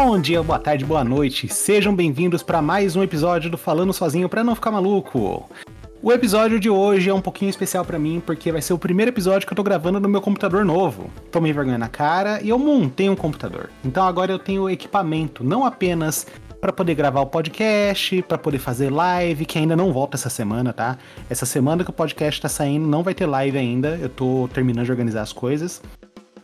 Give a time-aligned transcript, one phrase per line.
[0.00, 1.52] Bom dia, boa tarde, boa noite.
[1.52, 5.50] Sejam bem-vindos para mais um episódio do Falando Sozinho para não ficar maluco.
[6.00, 9.10] O episódio de hoje é um pouquinho especial para mim porque vai ser o primeiro
[9.10, 11.10] episódio que eu tô gravando no meu computador novo.
[11.32, 13.70] Tomei vergonha na cara e eu montei um computador.
[13.84, 16.28] Então agora eu tenho equipamento, não apenas
[16.60, 20.72] para poder gravar o podcast, para poder fazer live, que ainda não volta essa semana,
[20.72, 20.96] tá?
[21.28, 23.98] Essa semana que o podcast tá saindo não vai ter live ainda.
[24.00, 25.82] Eu tô terminando de organizar as coisas.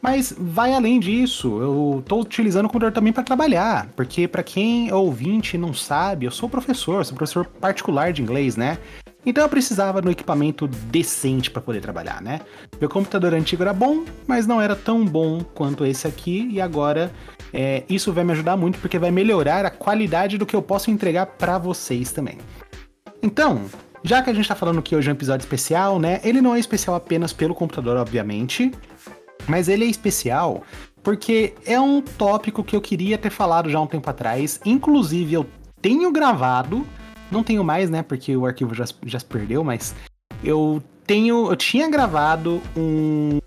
[0.04, 4.90] Mas vai além disso, eu estou utilizando o computador também para trabalhar, porque para quem
[4.90, 8.76] é ouvinte e não sabe, eu sou professor, sou professor particular de inglês, né?
[9.24, 12.42] Então eu precisava de um equipamento decente para poder trabalhar, né?
[12.78, 17.10] Meu computador antigo era bom, mas não era tão bom quanto esse aqui, e agora
[17.50, 20.90] é, isso vai me ajudar muito porque vai melhorar a qualidade do que eu posso
[20.90, 22.36] entregar para vocês também.
[23.22, 23.62] Então,
[24.02, 26.20] já que a gente tá falando que hoje é um episódio especial, né?
[26.22, 28.70] Ele não é especial apenas pelo computador, obviamente,
[29.48, 30.62] mas ele é especial
[31.04, 34.58] porque é um tópico que eu queria ter falado já um tempo atrás.
[34.64, 35.46] Inclusive, eu
[35.80, 36.84] tenho gravado,
[37.30, 38.02] não tenho mais, né?
[38.02, 39.94] Porque o arquivo já, já se perdeu, mas
[40.42, 41.50] eu tenho.
[41.50, 43.38] Eu tinha gravado um,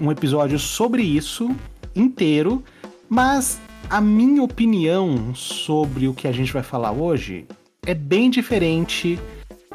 [0.00, 1.54] um episódio sobre isso
[1.94, 2.62] inteiro,
[3.08, 7.46] mas a minha opinião sobre o que a gente vai falar hoje
[7.86, 9.18] é bem diferente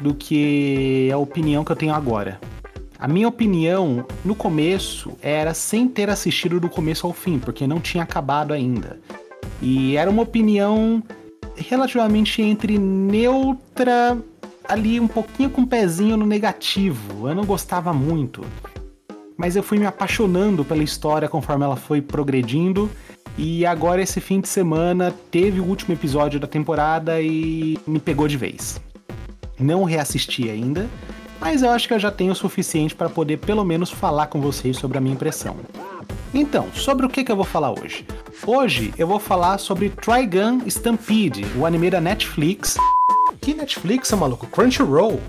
[0.02, 2.38] do que a opinião que eu tenho agora.
[2.98, 7.78] A minha opinião no começo era sem ter assistido do começo ao fim, porque não
[7.78, 8.98] tinha acabado ainda.
[9.60, 11.02] E era uma opinião
[11.56, 14.18] relativamente entre neutra,
[14.64, 17.28] ali um pouquinho com um pezinho no negativo.
[17.28, 18.44] Eu não gostava muito.
[19.36, 22.90] Mas eu fui me apaixonando pela história conforme ela foi progredindo.
[23.36, 28.26] E agora, esse fim de semana, teve o último episódio da temporada e me pegou
[28.26, 28.80] de vez.
[29.58, 30.86] Não reassisti ainda,
[31.40, 34.40] mas eu acho que eu já tenho o suficiente para poder pelo menos falar com
[34.40, 35.56] vocês sobre a minha impressão.
[36.34, 38.06] Então, sobre o que, que eu vou falar hoje?
[38.46, 42.76] Hoje eu vou falar sobre Trigun Stampede, o anime da Netflix.
[43.40, 44.46] Que Netflix, maluco?
[44.46, 45.20] Crunchyroll.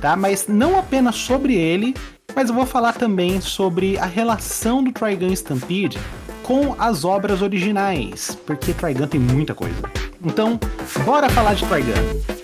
[0.00, 0.16] Tá?
[0.16, 1.94] Mas não apenas sobre ele,
[2.34, 5.98] mas eu vou falar também sobre a relação do Trigun Stampede
[6.42, 9.82] com as obras originais, porque Trigun tem muita coisa.
[10.24, 10.58] Então,
[11.04, 12.41] bora falar de Trigun.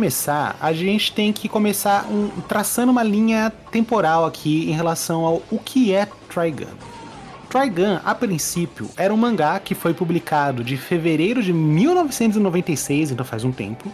[0.00, 5.42] Começar, a gente tem que começar um, traçando uma linha temporal aqui em relação ao
[5.50, 6.72] o que é Trigun.
[7.50, 13.44] Trigun, a princípio, era um mangá que foi publicado de fevereiro de 1996, então faz
[13.44, 13.92] um tempo,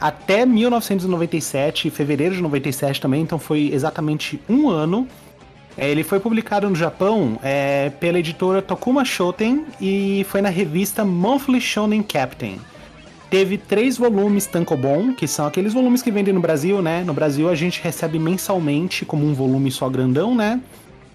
[0.00, 5.06] até 1997, fevereiro de 97 também, então foi exatamente um ano.
[5.76, 11.04] É, ele foi publicado no Japão é, pela editora Tokuma Shoten e foi na revista
[11.04, 12.58] Monthly Shonen Captain
[13.30, 17.02] teve três volumes Tankobon, que são aqueles volumes que vendem no Brasil, né?
[17.04, 20.60] No Brasil a gente recebe mensalmente como um volume só grandão, né?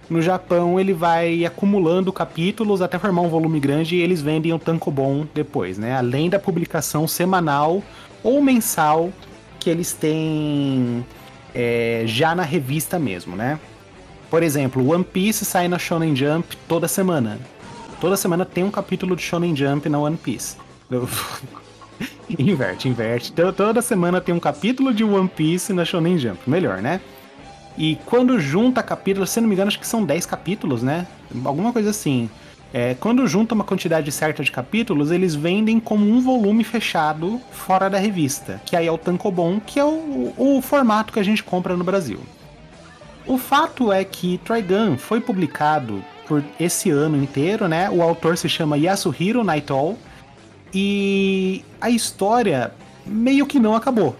[0.09, 4.59] No Japão ele vai acumulando capítulos até formar um volume grande e eles vendem o
[4.59, 5.95] Tankobon depois, né?
[5.95, 7.83] Além da publicação semanal
[8.23, 9.11] ou mensal
[9.59, 11.05] que eles têm
[11.53, 13.59] é, já na revista mesmo, né?
[14.29, 17.39] Por exemplo, One Piece sai na Shonen Jump toda semana.
[17.99, 20.55] Toda semana tem um capítulo de Shonen Jump na One Piece.
[22.37, 23.31] inverte, inverte.
[23.31, 26.49] Toda semana tem um capítulo de One Piece na Shonen Jump.
[26.49, 27.01] Melhor, né?
[27.77, 31.07] E quando junta capítulos, se não me engano, acho que são 10 capítulos, né?
[31.45, 32.29] Alguma coisa assim.
[32.71, 37.89] É, quando junta uma quantidade certa de capítulos, eles vendem como um volume fechado fora
[37.89, 41.43] da revista, que aí é o Tankobon, que é o, o formato que a gente
[41.43, 42.19] compra no Brasil.
[43.25, 47.89] O fato é que Trigun foi publicado por esse ano inteiro, né?
[47.89, 49.97] O autor se chama Yasuhiro Naitol,
[50.73, 52.73] e a história
[53.05, 54.15] meio que não acabou.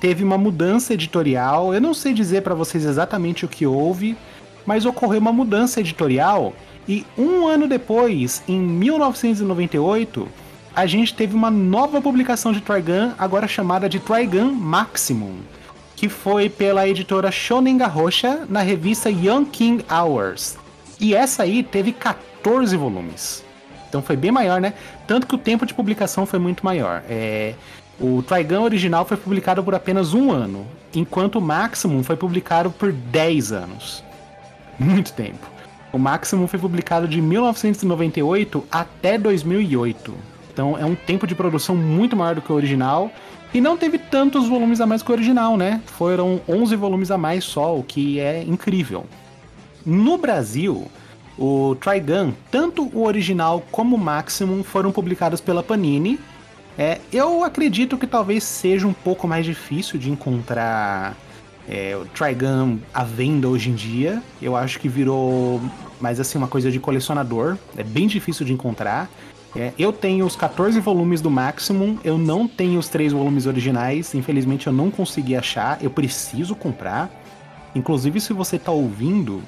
[0.00, 4.16] Teve uma mudança editorial, eu não sei dizer para vocês exatamente o que houve,
[4.64, 6.52] mas ocorreu uma mudança editorial
[6.88, 10.26] e um ano depois, em 1998,
[10.74, 15.38] a gente teve uma nova publicação de Trigun, agora chamada de Trigun Maximum,
[15.96, 20.56] que foi pela editora Shonen Garrocha na revista Young King Hours.
[21.00, 23.44] E essa aí teve 14 volumes.
[23.88, 24.74] Então foi bem maior, né?
[25.06, 27.02] Tanto que o tempo de publicação foi muito maior.
[27.08, 27.54] É,
[28.00, 32.92] o Trigun original foi publicado por apenas um ano, enquanto o Maximum foi publicado por
[32.92, 34.04] 10 anos.
[34.78, 35.46] Muito tempo.
[35.92, 40.14] O Maximum foi publicado de 1998 até 2008.
[40.52, 43.10] Então é um tempo de produção muito maior do que o original.
[43.52, 45.80] E não teve tantos volumes a mais que o original, né?
[45.86, 49.06] Foram 11 volumes a mais só, o que é incrível.
[49.86, 50.86] No Brasil,
[51.38, 56.18] o Trigun, tanto o original como o Maximum, foram publicados pela Panini.
[56.76, 61.16] É, eu acredito que talvez seja um pouco mais difícil de encontrar
[61.68, 64.22] é, o Trigun à venda hoje em dia.
[64.42, 65.60] Eu acho que virou
[66.00, 67.56] mais assim uma coisa de colecionador.
[67.76, 69.08] É bem difícil de encontrar.
[69.56, 74.14] É, eu tenho os 14 volumes do Maximum, eu não tenho os três volumes originais,
[74.14, 77.10] infelizmente eu não consegui achar, eu preciso comprar.
[77.74, 79.42] Inclusive, se você está ouvindo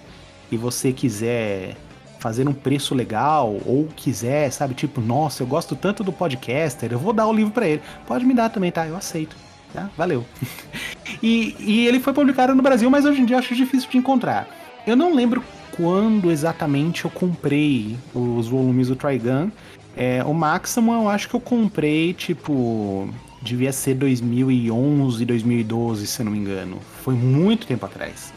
[0.51, 1.77] e você quiser
[2.19, 6.99] fazer um preço legal ou quiser, sabe, tipo, nossa, eu gosto tanto do podcaster, eu
[6.99, 7.83] vou dar o livro para ele.
[8.07, 8.87] Pode me dar também, tá?
[8.87, 9.35] Eu aceito.
[9.73, 9.89] Tá?
[9.97, 10.25] Valeu.
[11.23, 13.97] e, e ele foi publicado no Brasil, mas hoje em dia eu acho difícil de
[13.97, 14.49] encontrar.
[14.87, 15.43] Eu não lembro
[15.77, 19.51] quando exatamente eu comprei os volumes do Trigun.
[19.97, 23.09] É, o Maximum eu acho que eu comprei, tipo,
[23.41, 26.79] devia ser 2011, 2012, se eu não me engano.
[27.03, 28.33] Foi muito tempo atrás.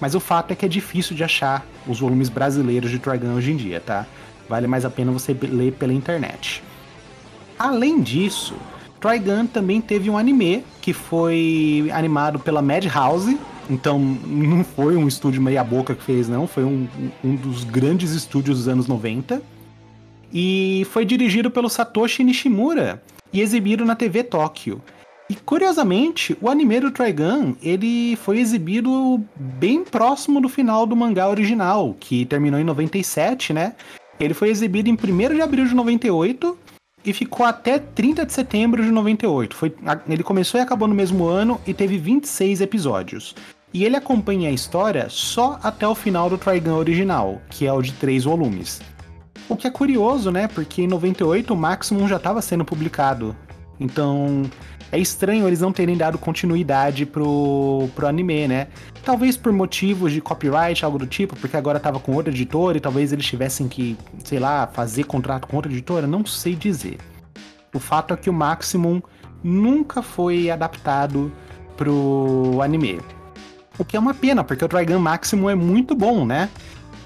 [0.00, 3.52] Mas o fato é que é difícil de achar os volumes brasileiros de Trigun hoje
[3.52, 4.06] em dia, tá?
[4.48, 6.62] Vale mais a pena você ler pela internet.
[7.58, 8.54] Além disso,
[9.00, 13.38] Trigun também teve um anime que foi animado pela Madhouse.
[13.68, 16.46] Então, não foi um estúdio meia-boca que fez, não.
[16.46, 16.88] Foi um,
[17.22, 19.42] um dos grandes estúdios dos anos 90.
[20.32, 23.02] E foi dirigido pelo Satoshi Nishimura
[23.32, 24.80] e exibido na TV Tóquio.
[25.30, 31.28] E curiosamente, o anime do Trigun, ele foi exibido bem próximo do final do mangá
[31.28, 33.74] original, que terminou em 97, né?
[34.18, 36.58] Ele foi exibido em 1 de abril de 98
[37.04, 39.54] e ficou até 30 de setembro de 98.
[39.54, 39.74] Foi,
[40.08, 43.34] ele começou e acabou no mesmo ano e teve 26 episódios.
[43.72, 47.82] E ele acompanha a história só até o final do Trigun original, que é o
[47.82, 48.80] de três volumes.
[49.46, 50.48] O que é curioso, né?
[50.48, 53.36] Porque em 98 o Maximum já estava sendo publicado.
[53.78, 54.42] Então,
[54.90, 58.68] é estranho eles não terem dado continuidade pro, pro anime, né?
[59.04, 62.80] Talvez por motivos de copyright, algo do tipo, porque agora tava com outra editora e
[62.80, 66.98] talvez eles tivessem que, sei lá, fazer contrato com outra editora, não sei dizer.
[67.74, 69.02] O fato é que o Maximum
[69.42, 71.30] nunca foi adaptado
[71.76, 73.00] pro anime.
[73.78, 76.48] O que é uma pena, porque o Trigun Maximum é muito bom, né?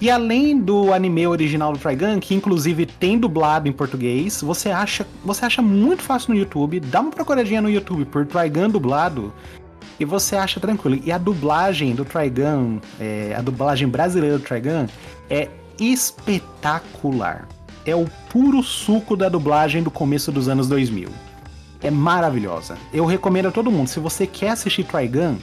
[0.02, 5.06] E além do anime original do Trigun, que inclusive tem dublado em português, você acha,
[5.25, 9.32] você acha muito fácil no YouTube, dá uma procuradinha no YouTube por Trigun dublado
[10.00, 11.00] e você acha tranquilo.
[11.04, 14.88] E a dublagem do Trigun, é, a dublagem brasileira do Trigun
[15.31, 17.46] é espetacular.
[17.87, 21.10] É o puro suco da dublagem do começo dos anos 2000.
[21.81, 22.76] É maravilhosa.
[22.93, 25.37] Eu recomendo a todo mundo, se você quer assistir Trigun,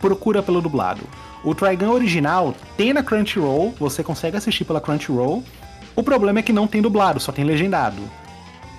[0.00, 1.02] procura pelo dublado.
[1.48, 5.42] O Trigun original tem na Crunchyroll, você consegue assistir pela Crunchyroll.
[5.96, 8.02] O problema é que não tem dublado, só tem legendado.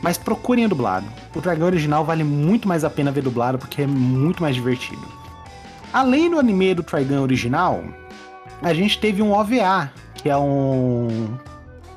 [0.03, 1.07] Mas procurem o dublado.
[1.35, 5.01] O Dragon original vale muito mais a pena ver dublado porque é muito mais divertido.
[5.91, 7.83] Além do anime do Trigun original,
[8.61, 11.39] a gente teve um OVA, que é um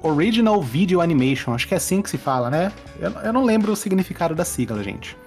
[0.03, 2.73] Original Video Animation, acho que é assim que se fala, né?
[2.99, 5.19] Eu, eu não lembro o significado da sigla, gente.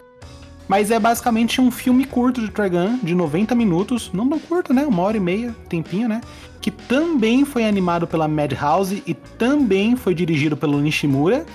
[0.68, 4.86] Mas é basicamente um filme curto de Trigun, de 90 minutos, não tão curto, né?
[4.86, 6.22] Uma hora e meia, tempinho, né?
[6.60, 11.46] Que também foi animado pela Madhouse e também foi dirigido pelo Nishimura.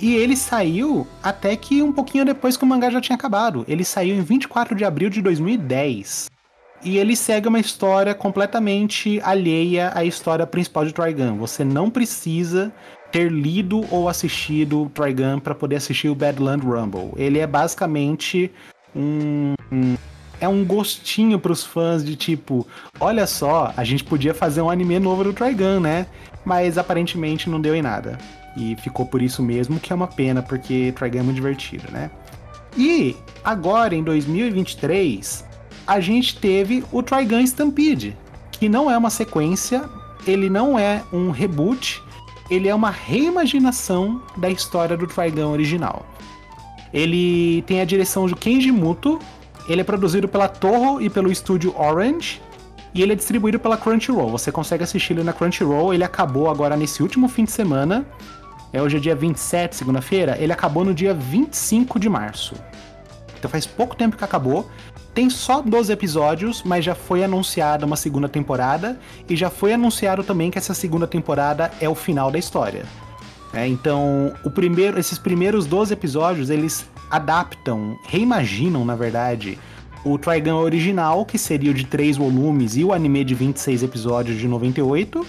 [0.00, 3.64] E ele saiu até que um pouquinho depois que o mangá já tinha acabado.
[3.68, 6.30] Ele saiu em 24 de abril de 2010.
[6.82, 11.36] E ele segue uma história completamente alheia à história principal de Trigun.
[11.36, 12.72] Você não precisa
[13.10, 17.12] ter lido ou assistido Trigun para poder assistir o Badland Rumble.
[17.16, 18.50] Ele é basicamente
[18.94, 19.96] um, um
[20.40, 22.66] é um gostinho para os fãs de tipo,
[22.98, 26.06] olha só, a gente podia fazer um anime novo do Trigun, né?
[26.44, 28.18] Mas aparentemente não deu em nada.
[28.56, 32.10] E ficou por isso mesmo, que é uma pena, porque Trigun é muito divertido, né?
[32.76, 33.14] E
[33.44, 35.44] agora em 2023,
[35.86, 38.16] a gente teve o Trigun Stampede,
[38.50, 39.84] que não é uma sequência,
[40.26, 42.02] ele não é um reboot,
[42.50, 46.04] ele é uma reimaginação da história do Trigun original.
[46.92, 49.20] Ele tem a direção de Kenji Muto,
[49.68, 52.42] ele é produzido pela Toho e pelo estúdio Orange,
[52.92, 54.30] e ele é distribuído pela Crunchyroll.
[54.30, 58.04] Você consegue assistir ele na Crunchyroll, ele acabou agora nesse último fim de semana.
[58.72, 62.54] É hoje é dia 27, segunda-feira, ele acabou no dia 25 de março.
[63.38, 64.68] Então faz pouco tempo que acabou.
[65.12, 68.98] Tem só 12 episódios, mas já foi anunciada uma segunda temporada
[69.28, 72.84] e já foi anunciado também que essa segunda temporada é o final da história.
[73.52, 79.58] É, então, o primeiro, esses primeiros 12 episódios eles adaptam, reimaginam, na verdade,
[80.04, 84.38] o Trigun original, que seria o de 3 volumes, e o anime de 26 episódios
[84.38, 85.26] de 98.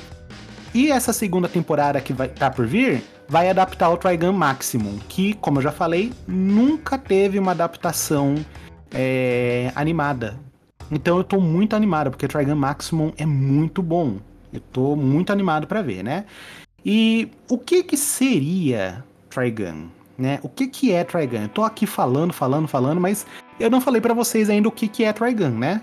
[0.74, 5.34] E essa segunda temporada que vai tá por vir vai adaptar o Trigun Maximum, que,
[5.34, 8.36] como eu já falei, nunca teve uma adaptação
[8.94, 10.40] é, animada.
[10.92, 14.18] Então eu tô muito animado, porque Trigun Maximum é muito bom.
[14.52, 16.26] Eu tô muito animado para ver, né?
[16.86, 19.88] E o que que seria Trigun?
[20.18, 20.40] Né?
[20.44, 21.44] O que que é Trigun?
[21.44, 23.26] Eu tô aqui falando, falando, falando, mas
[23.60, 25.82] eu não falei para vocês ainda o que que é Trigun, né?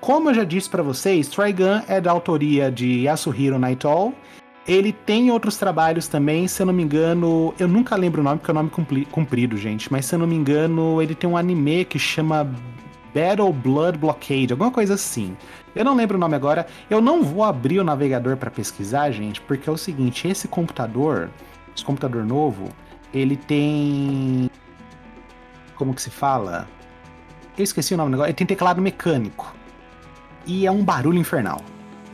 [0.00, 4.12] Como eu já disse para vocês, Trigun é da autoria de Yasuhiro Naitol.
[4.66, 8.38] Ele tem outros trabalhos também, se eu não me engano, eu nunca lembro o nome,
[8.38, 8.70] porque é o nome
[9.10, 12.50] comprido, gente, mas se eu não me engano, ele tem um anime que chama
[13.14, 15.36] Battle Blood Blockade, alguma coisa assim.
[15.74, 16.66] Eu não lembro o nome agora.
[16.88, 21.30] Eu não vou abrir o navegador para pesquisar, gente, porque é o seguinte, esse computador,
[21.74, 22.68] esse computador novo,
[23.12, 24.50] ele tem
[25.74, 26.68] como que se fala?
[27.56, 28.30] Eu esqueci o nome do negócio.
[28.30, 29.54] Ele tem teclado mecânico
[30.46, 31.60] e é um barulho infernal.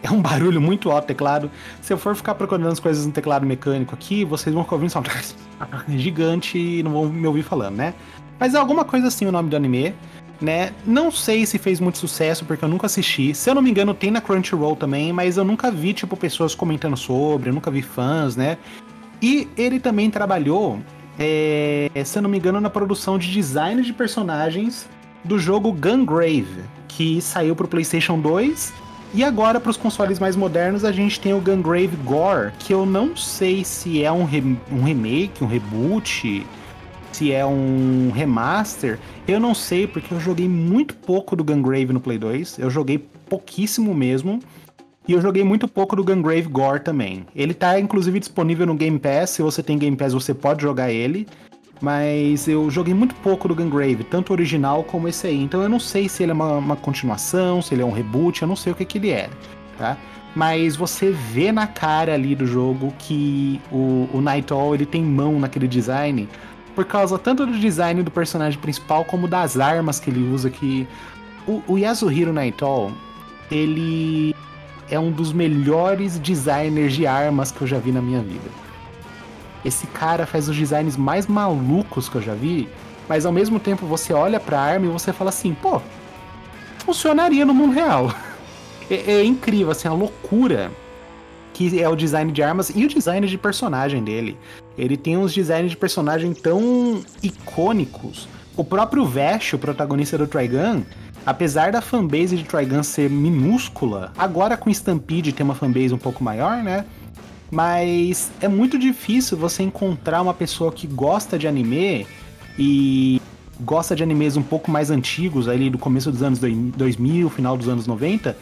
[0.02, 1.50] É um barulho muito alto teclado.
[1.82, 4.88] Se eu for ficar procurando as coisas no teclado mecânico aqui, vocês vão ouvir um
[4.88, 5.02] som
[5.88, 7.94] gigante e não vão me ouvir falando, né?
[8.38, 9.94] Mas é alguma coisa assim o nome do anime,
[10.40, 10.72] né?
[10.86, 13.34] Não sei se fez muito sucesso porque eu nunca assisti.
[13.34, 16.54] Se eu não me engano, tem na Crunchyroll também, mas eu nunca vi tipo pessoas
[16.54, 18.56] comentando sobre, eu nunca vi fãs, né?
[19.20, 20.78] E ele também trabalhou,
[21.18, 24.88] é, se eu não me engano, na produção de design de personagens
[25.22, 28.72] do jogo Gungrave, que saiu para o PlayStation 2.
[29.12, 32.86] E agora, para os consoles mais modernos, a gente tem o Gungrave Gore, que eu
[32.86, 36.46] não sei se é um, re um remake, um reboot,
[37.10, 39.00] se é um remaster.
[39.26, 42.60] Eu não sei, porque eu joguei muito pouco do Gungrave no Play 2.
[42.60, 42.98] Eu joguei
[43.28, 44.38] pouquíssimo mesmo.
[45.08, 47.26] E eu joguei muito pouco do Gungrave Gore também.
[47.34, 49.30] Ele tá inclusive disponível no Game Pass.
[49.30, 51.26] Se você tem Game Pass, você pode jogar ele.
[51.80, 55.42] Mas eu joguei muito pouco do Gungrave, tanto o original como esse aí.
[55.42, 58.42] Então eu não sei se ele é uma, uma continuação, se ele é um reboot,
[58.42, 59.30] eu não sei o que, que ele é,
[59.78, 59.96] tá?
[60.34, 65.02] Mas você vê na cara ali do jogo que o, o Night Owl, ele tem
[65.02, 66.28] mão naquele design,
[66.74, 70.86] por causa tanto do design do personagem principal como das armas que ele usa, que
[71.48, 72.32] o, o Yasuhiro
[72.62, 72.92] Owl,
[73.50, 74.34] ele
[74.88, 78.59] é um dos melhores designers de armas que eu já vi na minha vida.
[79.64, 82.68] Esse cara faz os designs mais malucos que eu já vi,
[83.08, 85.80] mas ao mesmo tempo você olha pra arma e você fala assim, pô,
[86.84, 88.12] funcionaria no mundo real.
[88.92, 90.68] É, é incrível, assim, a loucura
[91.52, 94.36] que é o design de armas e o design de personagem dele.
[94.78, 98.26] Ele tem uns designs de personagem tão icônicos.
[98.56, 100.82] O próprio Vash, o protagonista do Trigun,
[101.26, 106.24] apesar da fanbase de Trigun ser minúscula, agora com Stampede tem uma fanbase um pouco
[106.24, 106.86] maior, né?
[107.50, 112.06] Mas é muito difícil você encontrar uma pessoa que gosta de anime
[112.58, 113.20] e
[113.60, 117.68] gosta de animes um pouco mais antigos, ali do começo dos anos 2000, final dos
[117.68, 118.36] anos 90,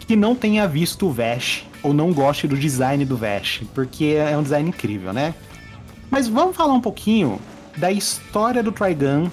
[0.00, 4.36] que não tenha visto o Vash ou não goste do design do Vash, porque é
[4.36, 5.34] um design incrível, né?
[6.10, 7.40] Mas vamos falar um pouquinho
[7.76, 9.30] da história do Trigun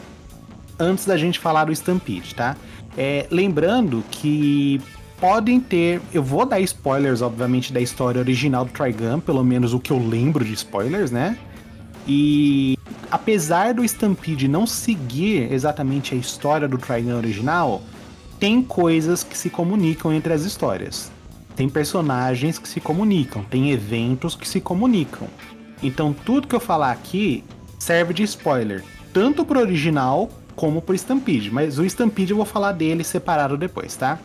[0.79, 2.55] antes da gente falar do Stampede, tá?
[2.96, 4.81] É, lembrando que
[5.19, 6.01] podem ter.
[6.13, 10.00] Eu vou dar spoilers, obviamente, da história original do Trigun, pelo menos o que eu
[10.00, 11.38] lembro de spoilers, né?
[12.07, 12.77] E
[13.12, 17.81] apesar do Stampede não seguir exatamente a história do Trigun original,
[18.39, 21.12] tem coisas que se comunicam entre as histórias.
[21.55, 25.27] Tem personagens que se comunicam, tem eventos que se comunicam.
[25.81, 27.43] Então tudo que eu falar aqui
[27.79, 32.71] serve de spoiler, tanto pro original como pro Stampede, mas o Stampede eu vou falar
[32.71, 34.19] dele separado depois, tá?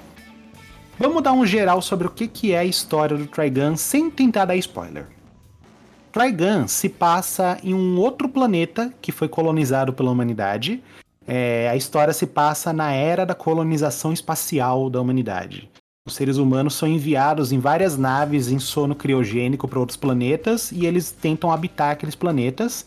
[1.02, 4.54] Vamos dar um geral sobre o que é a história do Trigun sem tentar dar
[4.54, 5.08] spoiler.
[6.12, 10.80] Trigun se passa em um outro planeta que foi colonizado pela humanidade.
[11.26, 15.68] É, a história se passa na era da colonização espacial da humanidade.
[16.06, 20.86] Os seres humanos são enviados em várias naves em sono criogênico para outros planetas e
[20.86, 22.86] eles tentam habitar aqueles planetas.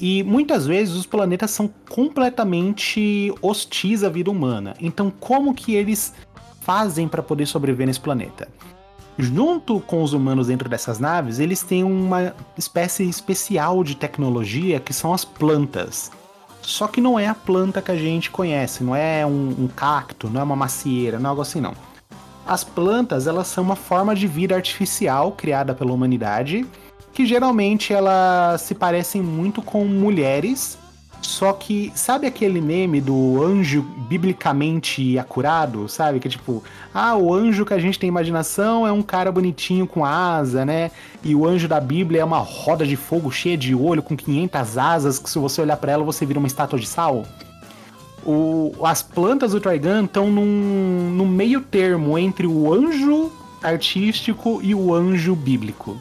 [0.00, 4.74] E muitas vezes os planetas são completamente hostis à vida humana.
[4.80, 6.14] Então, como que eles
[6.68, 8.46] fazem para poder sobreviver nesse planeta.
[9.16, 14.92] Junto com os humanos dentro dessas naves, eles têm uma espécie especial de tecnologia que
[14.92, 16.12] são as plantas.
[16.60, 20.28] Só que não é a planta que a gente conhece, não é um, um cacto,
[20.28, 21.72] não é uma macieira, não é algo assim não.
[22.46, 26.66] As plantas, elas são uma forma de vida artificial criada pela humanidade,
[27.14, 30.76] que geralmente elas se parecem muito com mulheres
[31.20, 36.20] só que, sabe aquele meme do anjo biblicamente acurado, sabe?
[36.20, 36.62] Que é tipo,
[36.94, 40.90] ah, o anjo que a gente tem imaginação é um cara bonitinho com asa, né?
[41.22, 44.78] E o anjo da Bíblia é uma roda de fogo cheia de olho com 500
[44.78, 47.24] asas, que se você olhar para ela você vira uma estátua de sal.
[48.24, 53.30] O, as plantas do Trigun estão num, num meio termo entre o anjo
[53.62, 55.96] artístico e o anjo bíblico.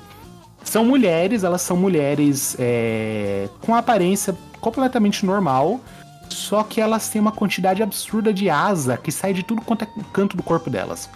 [0.67, 5.79] São mulheres, elas são mulheres é, com aparência completamente normal,
[6.27, 9.87] só que elas têm uma quantidade absurda de asa que sai de tudo quanto é
[10.11, 11.09] canto do corpo delas.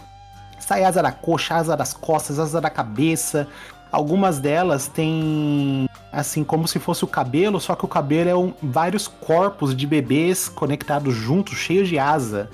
[0.57, 3.45] Sai asa da coxa, asa das costas, asa da cabeça.
[3.91, 8.53] Algumas delas têm, assim, como se fosse o cabelo, só que o cabelo é um,
[8.63, 12.49] vários corpos de bebês conectados juntos, cheios de asa.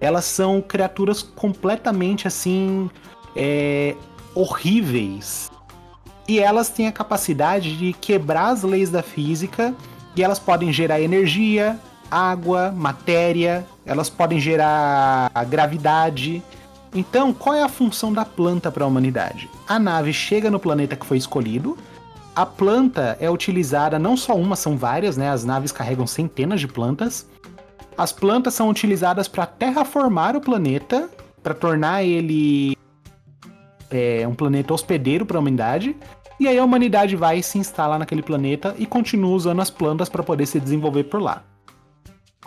[0.00, 2.90] Elas são criaturas completamente, assim,
[3.36, 3.94] é,
[4.34, 5.48] horríveis.
[6.30, 9.74] E elas têm a capacidade de quebrar as leis da física
[10.14, 11.76] e elas podem gerar energia,
[12.08, 16.40] água, matéria, elas podem gerar gravidade.
[16.94, 19.50] Então, qual é a função da planta para a humanidade?
[19.66, 21.76] A nave chega no planeta que foi escolhido.
[22.32, 25.30] A planta é utilizada não só uma, são várias, né?
[25.30, 27.26] As naves carregam centenas de plantas.
[27.98, 31.10] As plantas são utilizadas para terraformar o planeta,
[31.42, 32.78] para tornar ele
[33.90, 35.96] é, um planeta hospedeiro para a humanidade.
[36.40, 40.08] E aí a humanidade vai e se instala naquele planeta e continua usando as plantas
[40.08, 41.44] para poder se desenvolver por lá.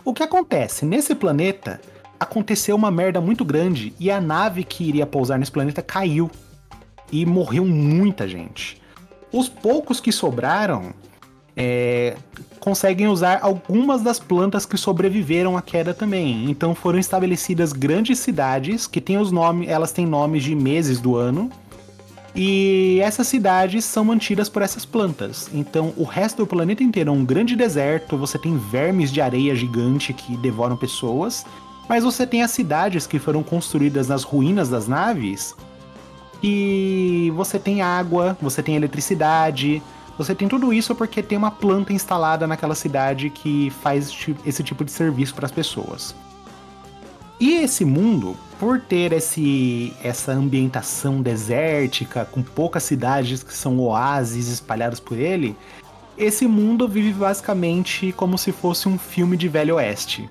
[0.04, 0.84] O que acontece?
[0.84, 1.80] Nesse planeta
[2.20, 6.32] aconteceu uma merda muito grande e a nave que iria pousar nesse planeta caiu
[7.12, 8.82] e morreu muita gente.
[9.32, 10.92] Os poucos que sobraram
[11.56, 12.18] é,
[12.60, 16.50] conseguem usar algumas das plantas que sobreviveram à queda também.
[16.50, 21.16] Então foram estabelecidas grandes cidades que têm os nomes, elas têm nomes de meses do
[21.16, 21.52] ano
[22.36, 25.50] e essas cidades são mantidas por essas plantas.
[25.54, 28.18] Então, o resto do planeta inteiro é um grande deserto.
[28.18, 31.46] Você tem vermes de areia gigante que devoram pessoas.
[31.88, 35.56] Mas você tem as cidades que foram construídas nas ruínas das naves.
[36.42, 39.82] E você tem água, você tem eletricidade.
[40.18, 44.12] Você tem tudo isso porque tem uma planta instalada naquela cidade que faz
[44.46, 46.16] esse tipo de serviço para as pessoas.
[47.44, 54.48] E esse mundo, por ter esse, essa ambientação desértica, com poucas cidades que são oásis
[54.48, 55.54] espalhados por ele,
[56.18, 60.30] esse mundo vive basicamente como se fosse um filme de Velho Oeste.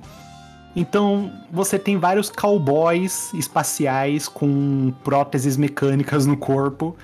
[0.75, 6.97] Então você tem vários cowboys espaciais com próteses mecânicas no corpo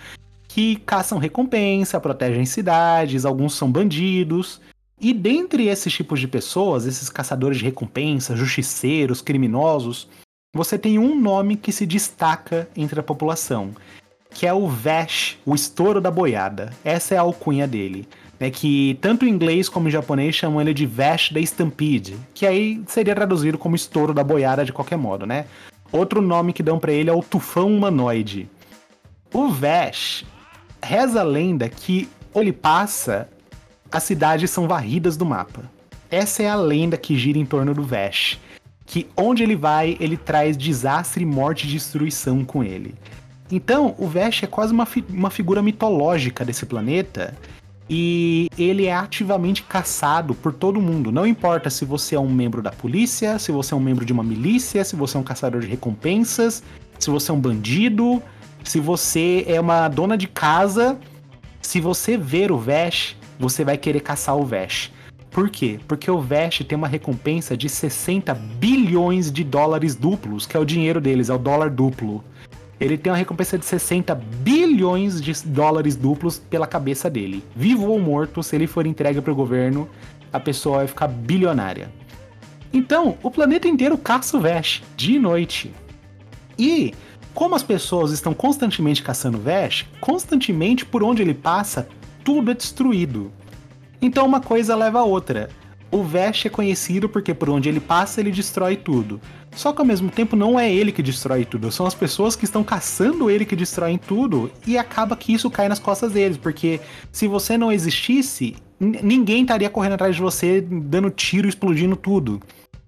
[0.48, 4.58] que caçam recompensa, protegem cidades, alguns são bandidos.
[5.00, 10.08] E dentre esses tipos de pessoas, esses caçadores de recompensa, justiceiros, criminosos,
[10.54, 13.70] você tem um nome que se destaca entre a população,
[14.30, 16.72] que é o Vash, o estouro da boiada.
[16.84, 18.08] Essa é a alcunha dele.
[18.40, 22.46] Né, que tanto em inglês como em japonês chamam ele de Vash the Stampede, que
[22.46, 25.46] aí seria traduzido como estouro da boiada de qualquer modo, né?
[25.90, 28.48] Outro nome que dão para ele é o tufão humanoide.
[29.34, 30.24] O Vash
[30.80, 33.28] reza a lenda que ele passa
[33.90, 35.62] as cidades são varridas do mapa.
[36.10, 38.38] Essa é a lenda que gira em torno do Vash.
[38.86, 42.94] Que onde ele vai, ele traz desastre, morte e destruição com ele.
[43.50, 47.34] Então, o Vash é quase uma, fi uma figura mitológica desse planeta.
[47.90, 51.10] E ele é ativamente caçado por todo mundo.
[51.10, 54.12] Não importa se você é um membro da polícia, se você é um membro de
[54.12, 56.62] uma milícia, se você é um caçador de recompensas,
[56.98, 58.22] se você é um bandido,
[58.62, 60.98] se você é uma dona de casa.
[61.62, 64.90] Se você ver o Vash, você vai querer caçar o Vash.
[65.30, 65.78] Por quê?
[65.86, 70.64] Porque o Vash tem uma recompensa de 60 bilhões de dólares duplos, que é o
[70.64, 72.24] dinheiro deles, é o dólar duplo.
[72.80, 77.44] Ele tem uma recompensa de 60 bilhões de dólares duplos pela cabeça dele.
[77.54, 79.88] Vivo ou morto, se ele for entregue para o governo,
[80.32, 81.90] a pessoa vai ficar bilionária.
[82.72, 85.72] Então, o planeta inteiro caça o Vash, dia e noite.
[86.58, 86.94] E,
[87.34, 91.88] como as pessoas estão constantemente caçando o Vash, constantemente por onde ele passa,
[92.28, 93.32] tudo é destruído.
[94.02, 95.48] Então uma coisa leva a outra.
[95.90, 99.18] O Vash é conhecido porque por onde ele passa ele destrói tudo.
[99.56, 102.44] Só que ao mesmo tempo não é ele que destrói tudo, são as pessoas que
[102.44, 106.80] estão caçando ele que destroem tudo e acaba que isso cai nas costas deles, porque
[107.10, 112.42] se você não existisse, ninguém estaria correndo atrás de você dando tiro, explodindo tudo.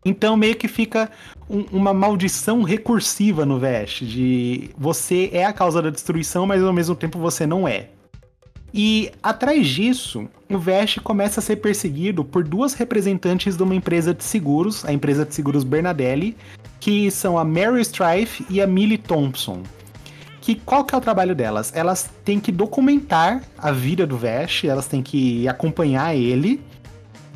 [0.04, 1.10] Então meio que fica
[1.48, 6.74] um, uma maldição recursiva no Vash, de você é a causa da destruição, mas ao
[6.74, 7.88] mesmo tempo você não é.
[8.72, 14.14] E atrás disso, o Vash começa a ser perseguido por duas representantes de uma empresa
[14.14, 16.36] de seguros, a empresa de seguros Bernadelli,
[16.78, 19.62] que são a Mary Strife e a Millie Thompson.
[20.40, 21.72] Que qual que é o trabalho delas?
[21.74, 26.60] Elas têm que documentar a vida do Vash, elas têm que acompanhar ele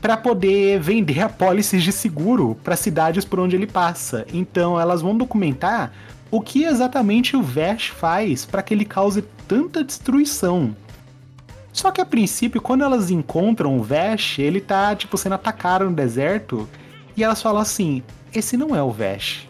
[0.01, 4.27] para poder vender apólices de seguro para cidades por onde ele passa.
[4.33, 5.93] Então elas vão documentar
[6.31, 10.75] o que exatamente o Vash faz para que ele cause tanta destruição.
[11.75, 15.93] Só que a princípio, quando elas encontram o Vash, ele tá, tipo, sendo atacado no
[15.93, 16.69] deserto.
[17.17, 18.01] E elas falam assim:
[18.33, 19.49] esse não é o Vash.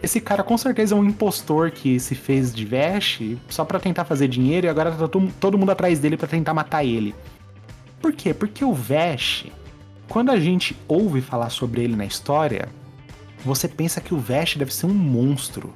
[0.00, 4.04] esse cara com certeza é um impostor que se fez de veste só para tentar
[4.04, 5.08] fazer dinheiro e agora tá
[5.40, 7.12] todo mundo atrás dele para tentar matar ele.
[8.00, 8.32] Por quê?
[8.32, 9.46] Porque o Vash,
[10.08, 12.68] quando a gente ouve falar sobre ele na história,
[13.44, 15.74] você pensa que o Vash deve ser um monstro.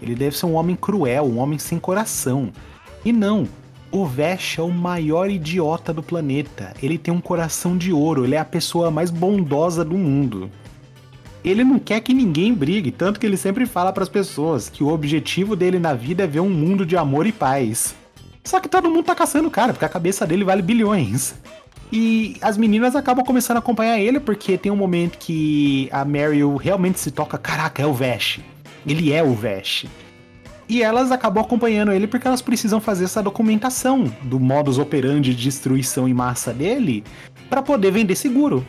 [0.00, 2.52] Ele deve ser um homem cruel, um homem sem coração.
[3.04, 3.48] E não,
[3.90, 6.74] o Vash é o maior idiota do planeta.
[6.82, 10.50] Ele tem um coração de ouro, ele é a pessoa mais bondosa do mundo
[11.44, 14.84] ele não quer que ninguém brigue, tanto que ele sempre fala para as pessoas que
[14.84, 17.94] o objetivo dele na vida é ver um mundo de amor e paz.
[18.44, 21.34] Só que todo mundo tá caçando o cara, porque a cabeça dele vale bilhões.
[21.92, 26.56] E as meninas acabam começando a acompanhar ele, porque tem um momento que a Meryl
[26.56, 28.40] realmente se toca: caraca, é o Vash.
[28.86, 29.86] Ele é o Vash.
[30.70, 35.42] E elas acabam acompanhando ele porque elas precisam fazer essa documentação do modus operandi de
[35.42, 37.02] destruição em massa dele
[37.48, 38.64] para poder vender seguro.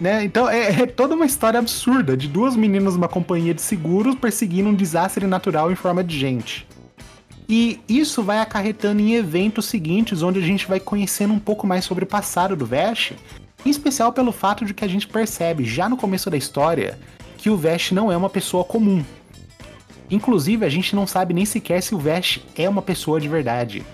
[0.00, 0.24] Né?
[0.24, 4.70] Então é, é, toda uma história absurda de duas meninas numa companhia de seguros perseguindo
[4.70, 6.66] um desastre natural em forma de gente.
[7.46, 11.84] E isso vai acarretando em eventos seguintes, onde a gente vai conhecendo um pouco mais
[11.84, 13.12] sobre o passado do Vash,
[13.66, 16.98] em especial pelo fato de que a gente percebe já no começo da história
[17.36, 19.04] que o Vash não é uma pessoa comum.
[20.14, 23.84] Inclusive, a gente não sabe nem sequer se o Vash é uma pessoa de verdade,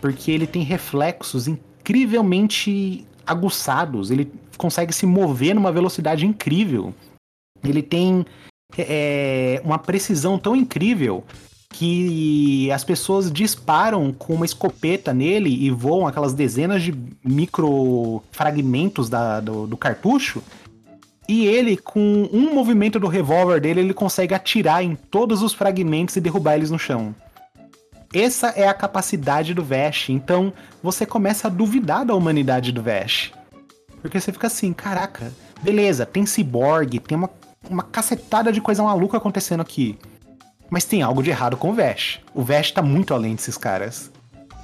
[0.00, 6.92] porque ele tem reflexos incrivelmente aguçados, ele consegue se mover numa velocidade incrível.
[7.62, 8.26] Ele tem
[8.76, 11.22] é, uma precisão tão incrível
[11.70, 16.92] que as pessoas disparam com uma escopeta nele e voam aquelas dezenas de
[17.24, 20.42] micro fragmentos da, do, do cartucho.
[21.28, 26.16] E ele, com um movimento do revólver dele, ele consegue atirar em todos os fragmentos
[26.16, 27.14] e derrubar eles no chão.
[28.12, 30.10] Essa é a capacidade do Vash.
[30.10, 33.32] Então você começa a duvidar da humanidade do Vash.
[34.00, 35.32] Porque você fica assim, caraca,
[35.62, 37.30] beleza, tem cyborg, tem uma,
[37.68, 39.98] uma cacetada de coisa maluca acontecendo aqui.
[40.70, 42.20] Mas tem algo de errado com o Vash.
[42.34, 44.12] O Vash tá muito além desses caras.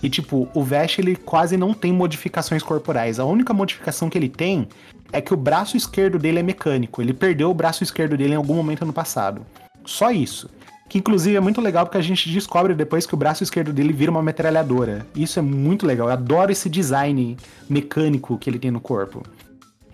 [0.03, 3.19] E tipo, o Vash ele quase não tem modificações corporais.
[3.19, 4.69] A única modificação que ele tem
[5.13, 7.01] é que o braço esquerdo dele é mecânico.
[7.03, 9.45] Ele perdeu o braço esquerdo dele em algum momento no passado.
[9.85, 10.49] Só isso.
[10.89, 13.93] Que inclusive é muito legal porque a gente descobre depois que o braço esquerdo dele
[13.93, 15.07] vira uma metralhadora.
[15.15, 16.09] Isso é muito legal.
[16.09, 17.37] Eu adoro esse design
[17.69, 19.23] mecânico que ele tem no corpo.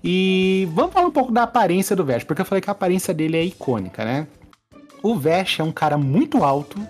[0.02, 3.12] E vamos falar um pouco da aparência do Vash, porque eu falei que a aparência
[3.12, 4.26] dele é icônica, né?
[5.02, 6.80] O Vash é um cara muito alto,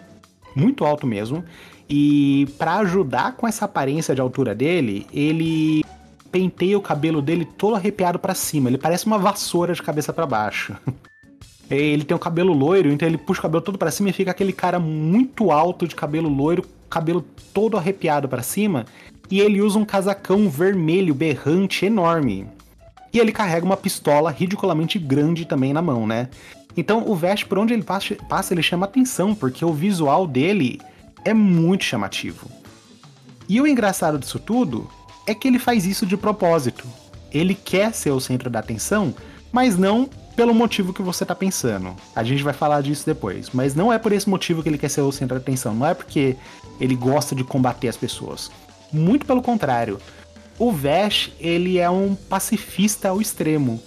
[0.54, 1.44] muito alto mesmo.
[1.88, 5.84] E para ajudar com essa aparência de altura dele, ele
[6.36, 8.68] penteia o cabelo dele todo arrepiado para cima.
[8.68, 10.76] Ele parece uma vassoura de cabeça para baixo.
[11.68, 14.30] Ele tem o cabelo loiro, então ele puxa o cabelo todo para cima e fica
[14.30, 18.86] aquele cara muito alto de cabelo loiro, cabelo todo arrepiado para cima.
[19.28, 22.46] E ele usa um casacão vermelho berrante enorme.
[23.12, 26.28] E ele carrega uma pistola ridiculamente grande também na mão, né?
[26.76, 30.80] Então o Vash, por onde ele passa, ele chama atenção, porque o visual dele
[31.24, 32.48] é muito chamativo.
[33.48, 34.88] E o engraçado disso tudo
[35.26, 36.86] é que ele faz isso de propósito.
[37.32, 39.14] Ele quer ser o centro da atenção,
[39.52, 41.96] mas não pelo motivo que você tá pensando.
[42.14, 43.50] A gente vai falar disso depois.
[43.52, 45.74] Mas não é por esse motivo que ele quer ser o centro da atenção.
[45.74, 46.36] Não é porque
[46.78, 48.50] ele gosta de combater as pessoas.
[48.92, 49.98] Muito pelo contrário.
[50.58, 53.82] O Vash, ele é um pacifista ao extremo.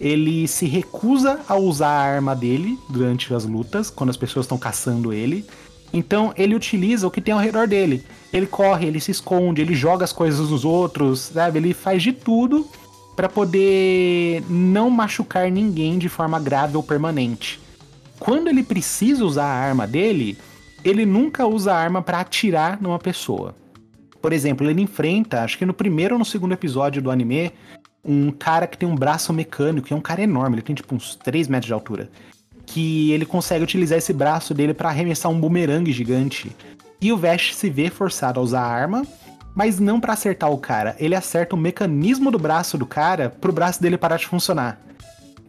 [0.00, 4.56] Ele se recusa a usar a arma dele durante as lutas, quando as pessoas estão
[4.56, 5.44] caçando ele.
[5.92, 8.04] Então ele utiliza o que tem ao redor dele.
[8.32, 11.58] Ele corre, ele se esconde, ele joga as coisas dos outros, sabe?
[11.58, 12.68] Ele faz de tudo
[13.16, 17.58] para poder não machucar ninguém de forma grave ou permanente.
[18.20, 20.36] Quando ele precisa usar a arma dele,
[20.84, 23.54] ele nunca usa a arma para atirar numa pessoa.
[24.20, 27.52] Por exemplo, ele enfrenta, acho que no primeiro ou no segundo episódio do anime,
[28.04, 30.94] um cara que tem um braço mecânico, que é um cara enorme, ele tem tipo
[30.94, 32.10] uns 3 metros de altura.
[32.70, 36.54] Que ele consegue utilizar esse braço dele para arremessar um bumerangue gigante.
[37.00, 39.06] E o Vash se vê forçado a usar a arma
[39.58, 40.94] mas não para acertar o cara.
[41.00, 44.80] Ele acerta o mecanismo do braço do cara pro braço dele parar de funcionar.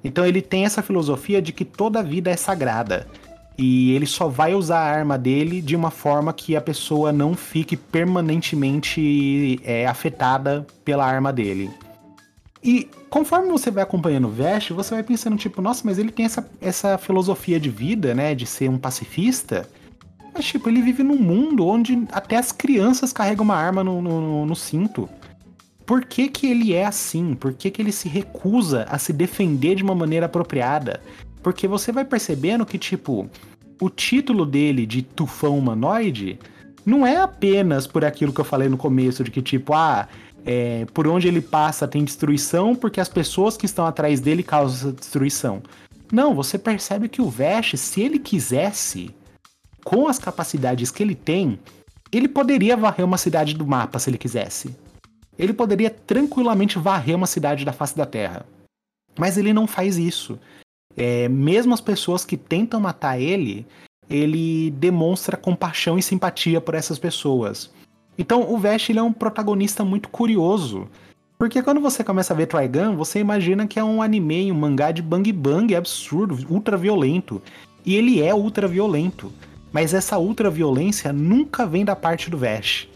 [0.03, 3.05] Então ele tem essa filosofia de que toda vida é sagrada.
[3.55, 7.35] E ele só vai usar a arma dele de uma forma que a pessoa não
[7.35, 11.69] fique permanentemente é, afetada pela arma dele.
[12.63, 16.25] E conforme você vai acompanhando o Vest, você vai pensando, tipo, nossa, mas ele tem
[16.25, 18.35] essa, essa filosofia de vida, né?
[18.35, 19.67] De ser um pacifista.
[20.33, 24.45] Mas, tipo, ele vive num mundo onde até as crianças carregam uma arma no, no,
[24.45, 25.09] no cinto.
[25.85, 27.33] Por que, que ele é assim?
[27.33, 31.01] Por que, que ele se recusa a se defender de uma maneira apropriada?
[31.41, 33.29] Porque você vai percebendo que, tipo,
[33.81, 36.37] o título dele de tufão humanoide
[36.85, 40.07] não é apenas por aquilo que eu falei no começo, de que, tipo, ah,
[40.45, 44.91] é, por onde ele passa tem destruição porque as pessoas que estão atrás dele causam
[44.91, 45.61] destruição.
[46.11, 49.13] Não, você percebe que o Vash, se ele quisesse,
[49.83, 51.59] com as capacidades que ele tem,
[52.11, 54.75] ele poderia varrer uma cidade do mapa se ele quisesse.
[55.37, 58.45] Ele poderia tranquilamente varrer uma cidade da face da Terra.
[59.17, 60.39] Mas ele não faz isso.
[60.97, 63.65] É, mesmo as pessoas que tentam matar ele,
[64.09, 67.71] ele demonstra compaixão e simpatia por essas pessoas.
[68.19, 70.89] Então o Vash ele é um protagonista muito curioso.
[71.37, 74.91] Porque quando você começa a ver Trigun, você imagina que é um anime, um mangá
[74.91, 77.41] de bang bang absurdo, ultra violento.
[77.85, 79.31] E ele é ultra violento.
[79.71, 82.89] Mas essa ultra violência nunca vem da parte do Vash.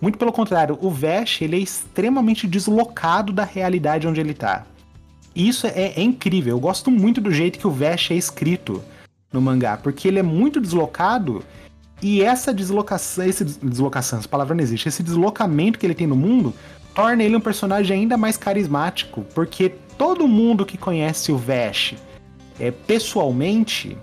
[0.00, 4.66] Muito pelo contrário, o Vash ele é extremamente deslocado da realidade onde ele está.
[5.36, 6.56] Isso é, é, incrível.
[6.56, 8.82] Eu gosto muito do jeito que o Vash é escrito
[9.32, 11.44] no mangá, porque ele é muito deslocado
[12.06, 16.14] e essa deslocação, esse deslocação, essa palavra não existe, esse deslocamento que ele tem no
[16.14, 16.52] mundo
[16.94, 21.94] torna ele um personagem ainda mais carismático, porque todo mundo que conhece o Vash
[22.60, 23.96] é, pessoalmente,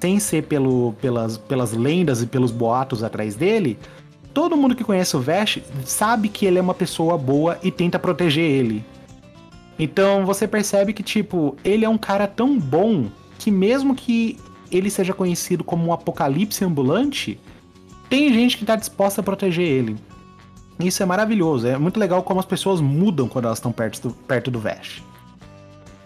[0.00, 3.78] sem ser pelo, pelas, pelas lendas e pelos boatos atrás dele,
[4.34, 8.00] todo mundo que conhece o Vash sabe que ele é uma pessoa boa e tenta
[8.00, 8.84] proteger ele.
[9.78, 13.06] Então você percebe que, tipo, ele é um cara tão bom
[13.38, 14.40] que mesmo que
[14.76, 17.38] ele seja conhecido como um apocalipse ambulante,
[18.08, 19.96] tem gente que tá disposta a proteger ele.
[20.78, 24.14] Isso é maravilhoso, é muito legal como as pessoas mudam quando elas estão perto do,
[24.14, 25.02] perto do Vash.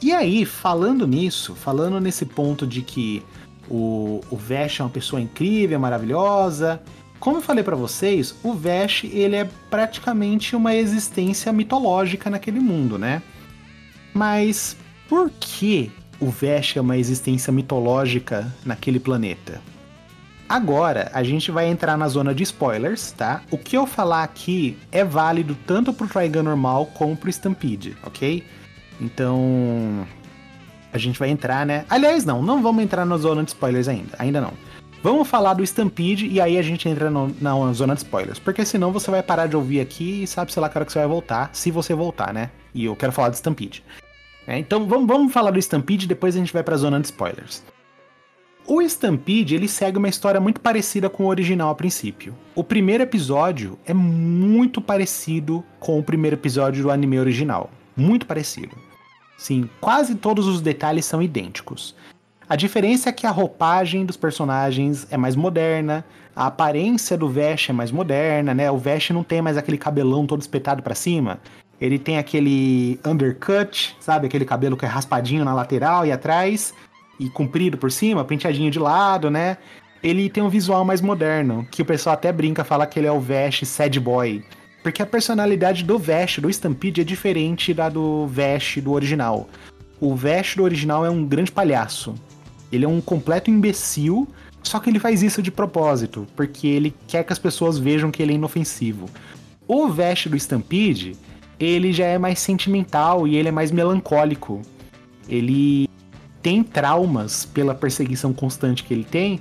[0.00, 3.22] E aí, falando nisso, falando nesse ponto de que
[3.68, 6.80] o, o Vash é uma pessoa incrível, maravilhosa,
[7.18, 12.96] como eu falei para vocês, o Vash ele é praticamente uma existência mitológica naquele mundo,
[12.96, 13.22] né?
[14.14, 14.76] Mas
[15.08, 19.61] por que o Vesh é uma existência mitológica naquele planeta?
[20.48, 23.42] Agora a gente vai entrar na zona de spoilers, tá?
[23.50, 28.42] O que eu falar aqui é válido tanto pro Trigun normal como pro Stampede, ok?
[28.98, 30.06] Então
[30.90, 31.84] a gente vai entrar, né?
[31.90, 34.52] Aliás, não, não vamos entrar na zona de spoilers ainda, ainda não.
[35.02, 38.38] Vamos falar do Stampede e aí a gente entra no, na zona de spoilers.
[38.38, 40.92] Porque senão você vai parar de ouvir aqui e sabe, sei lá, que hora que
[40.92, 42.50] você vai voltar, se você voltar, né?
[42.74, 43.84] E eu quero falar do Stampede.
[44.46, 47.62] É, então vamos, vamos falar do Stampede depois a gente vai pra zona de spoilers.
[48.70, 52.35] O Stampede ele segue uma história muito parecida com o original a princípio.
[52.54, 57.70] O primeiro episódio é muito parecido com o primeiro episódio do anime original.
[57.96, 58.76] Muito parecido.
[59.38, 61.94] Sim, quase todos os detalhes são idênticos.
[62.46, 66.04] A diferença é que a roupagem dos personagens é mais moderna,
[66.37, 68.70] a aparência do Vesh é mais moderna, né?
[68.70, 71.40] O Vesh não tem mais aquele cabelão todo espetado para cima.
[71.81, 74.26] Ele tem aquele undercut, sabe?
[74.26, 76.74] Aquele cabelo que é raspadinho na lateral e atrás,
[77.18, 79.57] e comprido por cima, penteadinho de lado, né?
[80.02, 83.12] Ele tem um visual mais moderno, que o pessoal até brinca, fala que ele é
[83.12, 84.44] o Vash sad boy.
[84.83, 89.48] Porque a personalidade do Vash, do Stampede, é diferente da do Vash do original.
[90.00, 92.14] O Vash do original é um grande palhaço.
[92.70, 94.28] Ele é um completo imbecil,
[94.62, 98.22] só que ele faz isso de propósito, porque ele quer que as pessoas vejam que
[98.22, 99.07] ele é inofensivo.
[99.66, 101.16] O Vash do Stampede,
[101.59, 104.62] ele já é mais sentimental e ele é mais melancólico.
[105.28, 105.88] Ele
[106.42, 109.40] tem traumas pela perseguição constante que ele tem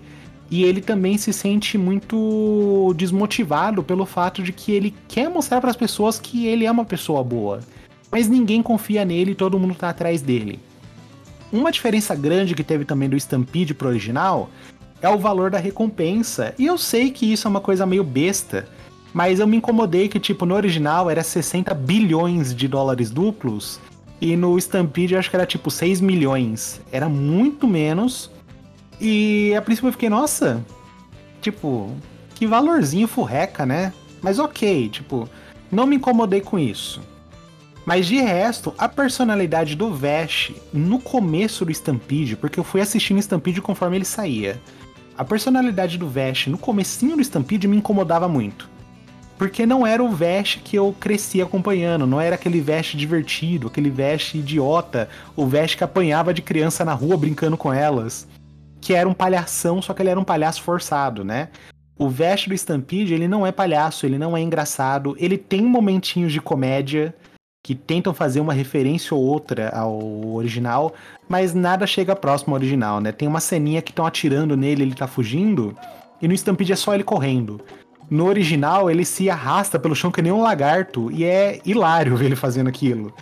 [0.50, 5.70] e ele também se sente muito desmotivado pelo fato de que ele quer mostrar para
[5.70, 7.60] as pessoas que ele é uma pessoa boa,
[8.12, 10.60] mas ninguém confia nele e todo mundo tá atrás dele.
[11.52, 14.50] Uma diferença grande que teve também do Stampede pro original
[15.02, 18.68] é o valor da recompensa, e eu sei que isso é uma coisa meio besta,
[19.14, 23.80] mas eu me incomodei que, tipo, no original era 60 bilhões de dólares duplos.
[24.20, 26.82] E no Stampede eu acho que era tipo 6 milhões.
[26.92, 28.32] Era muito menos.
[29.00, 30.64] E a princípio eu fiquei, nossa,
[31.42, 31.96] tipo,
[32.34, 33.94] que valorzinho furreca, né?
[34.22, 35.30] Mas ok, tipo,
[35.72, 37.02] não me incomodei com isso.
[37.86, 43.20] Mas de resto, a personalidade do Vash no começo do Stampede, porque eu fui assistindo
[43.20, 44.60] Stampede conforme ele saía.
[45.18, 48.70] A personalidade do Vash no comecinho do Stampede me incomodava muito.
[49.38, 53.90] Porque não era o Vash que eu cresci acompanhando, não era aquele Vash divertido, aquele
[53.90, 58.28] Vash idiota, o Vash que apanhava de criança na rua brincando com elas.
[58.82, 61.50] Que era um palhação, só que ele era um palhaço forçado, né?
[62.00, 66.32] O Vash do Stampede, ele não é palhaço, ele não é engraçado, ele tem momentinhos
[66.32, 67.14] de comédia
[67.64, 70.00] que tentam fazer uma referência ou outra ao
[70.36, 70.94] original,
[71.28, 73.12] mas nada chega próximo ao original, né?
[73.12, 75.76] Tem uma ceninha que estão atirando nele, ele tá fugindo,
[76.22, 77.60] e no Stampede é só ele correndo.
[78.10, 82.26] No original, ele se arrasta pelo chão que nem um lagarto e é hilário ver
[82.26, 83.14] ele fazendo aquilo.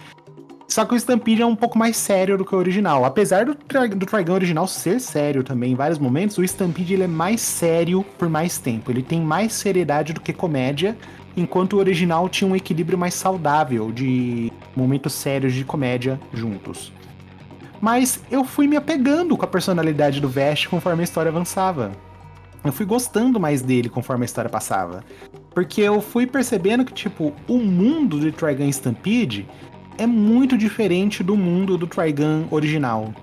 [0.67, 3.05] Só que o Stampede é um pouco mais sério do que o original.
[3.05, 7.07] Apesar do, do Trigun original ser sério também em vários momentos, o Stampede ele é
[7.07, 8.91] mais sério por mais tempo.
[8.91, 10.97] Ele tem mais seriedade do que comédia,
[11.37, 16.91] enquanto o original tinha um equilíbrio mais saudável de momentos sérios de comédia juntos.
[17.79, 21.91] Mas eu fui me apegando com a personalidade do Vest conforme a história avançava.
[22.65, 25.03] Eu fui gostando mais dele conforme a história passava.
[25.53, 29.47] Porque eu fui percebendo que, tipo, o mundo de Trigun Stampede
[29.97, 33.13] é muito diferente do mundo do Trigun original.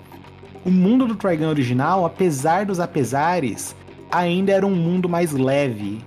[0.65, 3.75] O mundo do Trigun original, apesar dos apesares,
[4.09, 5.99] ainda era um mundo mais leve.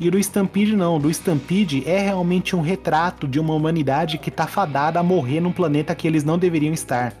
[0.00, 4.46] E do Stampede não, do Stampede é realmente um retrato de uma humanidade que tá
[4.46, 7.14] fadada a morrer num planeta que eles não deveriam estar.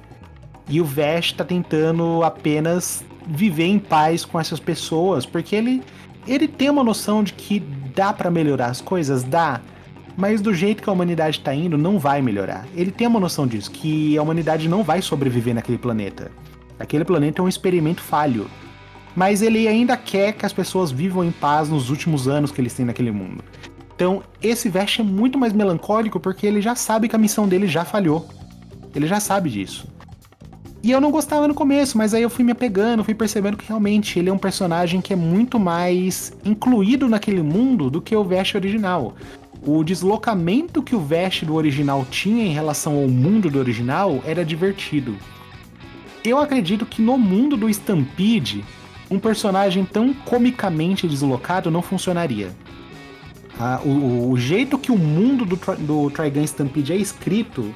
[0.68, 5.82] E o Vesh tá tentando apenas viver em paz com essas pessoas, porque ele
[6.26, 7.60] ele tem uma noção de que
[7.94, 9.60] dá para melhorar as coisas, dá,
[10.16, 12.66] mas do jeito que a humanidade está indo, não vai melhorar.
[12.74, 16.30] Ele tem uma noção disso, que a humanidade não vai sobreviver naquele planeta.
[16.78, 18.48] Aquele planeta é um experimento falho.
[19.16, 22.74] Mas ele ainda quer que as pessoas vivam em paz nos últimos anos que eles
[22.74, 23.42] têm naquele mundo.
[23.94, 27.66] Então, esse Vest é muito mais melancólico porque ele já sabe que a missão dele
[27.66, 28.28] já falhou.
[28.94, 29.88] Ele já sabe disso.
[30.82, 33.66] E eu não gostava no começo, mas aí eu fui me apegando, fui percebendo que
[33.66, 38.24] realmente ele é um personagem que é muito mais incluído naquele mundo do que o
[38.24, 39.14] Vest original.
[39.62, 44.42] O deslocamento que o Vest do original tinha em relação ao mundo do original era
[44.42, 45.16] divertido.
[46.24, 48.64] Eu acredito que no mundo do Stampede,
[49.10, 52.50] um personagem tão comicamente deslocado não funcionaria.
[53.58, 57.74] Ah, o, o, jeito que o mundo do, do Trigun Stampede é escrito,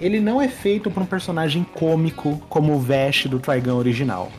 [0.00, 4.30] ele não é feito para um personagem cômico como o Vash do Trigun original.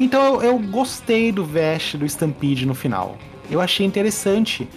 [0.00, 3.16] Então eu, eu gostei do Vash do Stampede no final.
[3.50, 4.68] Eu achei interessante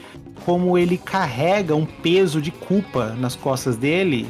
[0.44, 4.28] como ele carrega um peso de culpa nas costas dele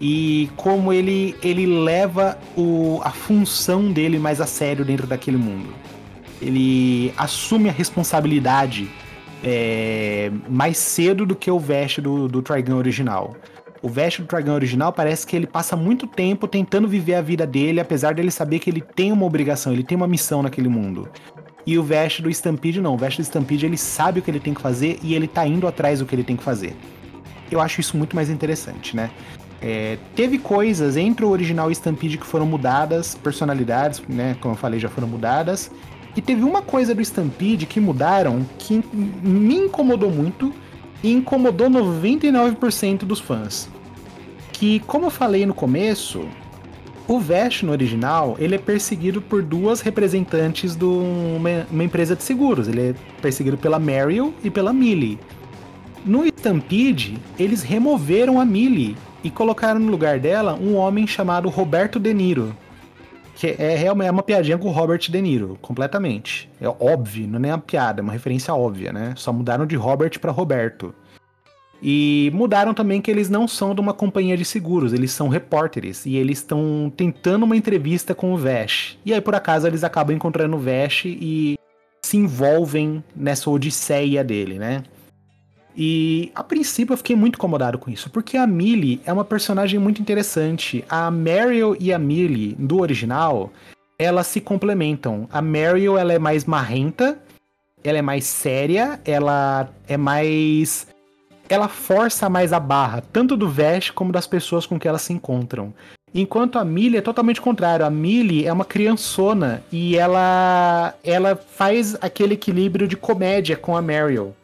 [0.00, 5.72] e como ele, ele leva o, a função dele mais a sério dentro daquele mundo
[6.42, 8.90] ele assume a responsabilidade
[9.44, 13.36] é, mais cedo do que o Vest do, do Trigun original.
[13.82, 17.44] O Vest do Trigun original parece que ele passa muito tempo tentando viver a vida
[17.44, 21.08] dele, apesar dele saber que ele tem uma obrigação, ele tem uma missão naquele mundo.
[21.66, 22.94] E o Vest do Stampede não.
[22.94, 25.44] O Vest do Stampede ele sabe o que ele tem que fazer e ele tá
[25.44, 26.76] indo atrás do que ele tem que fazer.
[27.50, 29.10] Eu acho isso muito mais interessante, né?
[29.60, 34.36] É, teve coisas entre o original e Stampede que foram mudadas, personalidades, né?
[34.40, 35.70] Como eu falei, já foram mudadas.
[36.16, 40.52] E teve uma coisa do Stampede que mudaram que me incomodou muito
[41.02, 43.68] e incomodou 99% dos fãs.
[44.52, 46.26] Que, como eu falei no começo,
[47.08, 52.22] o Vest no original ele é perseguido por duas representantes de uma, uma empresa de
[52.22, 52.68] seguros.
[52.68, 55.18] Ele é perseguido pela Meryl e pela Millie.
[56.04, 61.98] No Stampede, eles removeram a Millie e colocaram no lugar dela um homem chamado Roberto
[62.00, 62.56] De Niro,
[63.42, 66.48] que é realmente é uma piadinha com o Robert De Niro, completamente.
[66.60, 69.14] É óbvio, não é nem uma piada, é uma referência óbvia, né?
[69.16, 70.94] Só mudaram de Robert para Roberto.
[71.82, 76.06] E mudaram também que eles não são de uma companhia de seguros, eles são repórteres
[76.06, 78.96] e eles estão tentando uma entrevista com o Vash.
[79.04, 81.58] E aí por acaso eles acabam encontrando o Vash e
[82.06, 84.84] se envolvem nessa odisseia dele, né?
[85.76, 89.80] E a princípio eu fiquei muito incomodado com isso, porque a Millie é uma personagem
[89.80, 90.84] muito interessante.
[90.88, 93.50] A Meryl e a Millie do original,
[93.98, 95.28] elas se complementam.
[95.32, 97.18] A Meryl ela é mais marrenta,
[97.82, 100.86] ela é mais séria, ela é mais
[101.48, 105.12] ela força mais a barra, tanto do Vash como das pessoas com que elas se
[105.12, 105.74] encontram.
[106.14, 107.86] Enquanto a Millie é totalmente contrário.
[107.86, 113.82] A Millie é uma criançona e ela ela faz aquele equilíbrio de comédia com a
[113.82, 114.34] Meryl.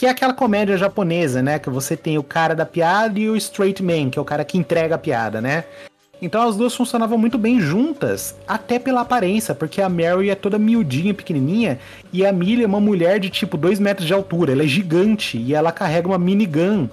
[0.00, 1.58] Que é aquela comédia japonesa, né?
[1.58, 4.46] Que você tem o cara da piada e o straight man, que é o cara
[4.46, 5.64] que entrega a piada, né?
[6.22, 10.58] Então as duas funcionavam muito bem juntas, até pela aparência, porque a Mary é toda
[10.58, 11.78] miudinha, pequenininha,
[12.14, 15.36] e a Millie é uma mulher de tipo 2 metros de altura, ela é gigante,
[15.36, 16.88] e ela carrega uma minigun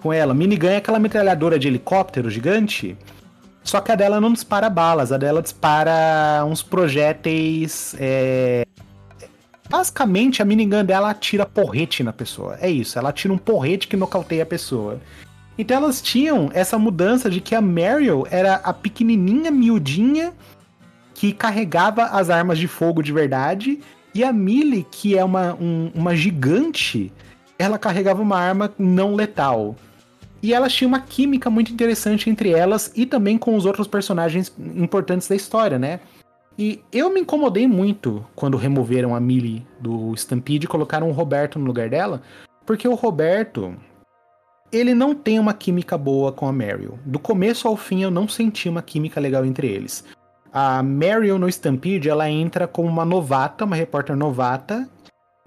[0.00, 0.32] com ela.
[0.32, 2.96] Minigun é aquela metralhadora de helicóptero gigante,
[3.64, 8.64] só que a dela não dispara balas, a dela dispara uns projéteis é,
[9.72, 12.58] Basicamente, a minigun dela atira porrete na pessoa.
[12.60, 15.00] É isso, ela atira um porrete que nocauteia a pessoa.
[15.56, 20.34] Então elas tinham essa mudança de que a Meryl era a pequenininha miudinha
[21.14, 23.80] que carregava as armas de fogo de verdade,
[24.14, 27.10] e a Millie, que é uma, um, uma gigante,
[27.58, 29.74] ela carregava uma arma não letal.
[30.42, 34.52] E elas tinham uma química muito interessante entre elas e também com os outros personagens
[34.76, 36.00] importantes da história, né?
[36.58, 41.58] E eu me incomodei muito quando removeram a Millie do Stampede e colocaram o Roberto
[41.58, 42.22] no lugar dela,
[42.66, 43.74] porque o Roberto,
[44.70, 46.98] ele não tem uma química boa com a Meryl.
[47.04, 50.04] Do começo ao fim eu não senti uma química legal entre eles.
[50.52, 54.86] A Meryl no Stampede, ela entra como uma novata, uma repórter novata,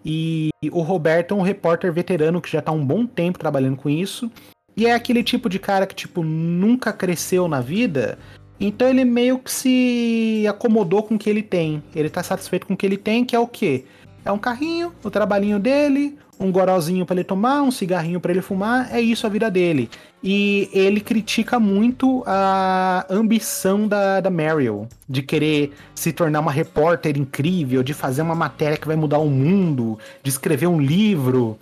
[0.03, 3.89] e o Roberto é um repórter veterano que já tá um bom tempo trabalhando com
[3.89, 4.31] isso.
[4.77, 8.19] E é aquele tipo de cara que, tipo, nunca cresceu na vida,
[8.59, 11.83] Então ele meio que se acomodou com o que ele tem.
[11.95, 13.85] Ele tá satisfeito com o que ele tem, que é o quê?
[14.23, 18.41] É um carrinho, o trabalhinho dele, um gorozinho para ele tomar, um cigarrinho para ele
[18.41, 19.89] fumar, é isso a vida dele.
[20.23, 27.17] E ele critica muito a ambição da, da Meryl, de querer se tornar uma repórter
[27.17, 31.57] incrível, de fazer uma matéria que vai mudar o mundo, de escrever um livro.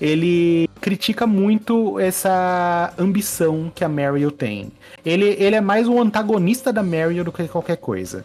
[0.00, 4.70] Ele critica muito essa ambição que a Meryl tem.
[5.04, 8.24] Ele, ele é mais um antagonista da Meryl do que qualquer coisa.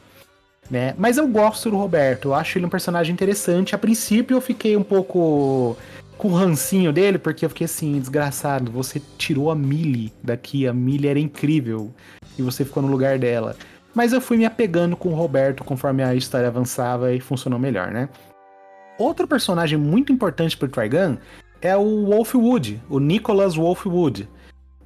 [0.70, 0.94] Né?
[0.98, 3.76] Mas eu gosto do Roberto, eu acho ele um personagem interessante.
[3.76, 5.78] A princípio eu fiquei um pouco
[6.18, 10.74] com o rancinho dele, porque eu fiquei assim, desgraçado, você tirou a Millie daqui, a
[10.74, 11.92] Millie era incrível,
[12.38, 13.56] e você ficou no lugar dela.
[13.94, 17.92] Mas eu fui me apegando com o Roberto conforme a história avançava e funcionou melhor,
[17.92, 18.08] né?
[18.98, 21.18] Outro personagem muito importante pro Trigun
[21.62, 24.28] é o Wolfwood, o Nicholas Wolfwood.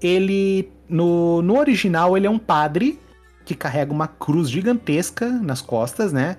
[0.01, 2.99] Ele, no, no original, ele é um padre
[3.45, 6.37] que carrega uma cruz gigantesca nas costas, né?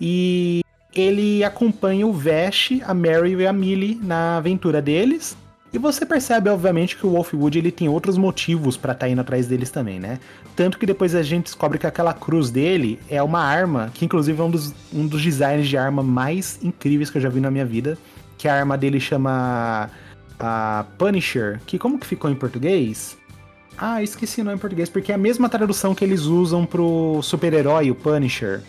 [0.00, 0.62] E
[0.94, 5.36] ele acompanha o Vash, a Mary e a Millie na aventura deles.
[5.72, 9.20] E você percebe, obviamente, que o Wolfwood ele tem outros motivos para estar tá indo
[9.20, 10.20] atrás deles também, né?
[10.54, 14.40] Tanto que depois a gente descobre que aquela cruz dele é uma arma, que inclusive
[14.40, 17.50] é um dos, um dos designs de arma mais incríveis que eu já vi na
[17.50, 17.98] minha vida.
[18.44, 19.88] Que a arma dele chama
[20.38, 23.16] a Punisher, que como que ficou em português?
[23.78, 27.22] Ah, esqueci o nome em português, porque é a mesma tradução que eles usam pro
[27.22, 28.60] super-herói, o Punisher.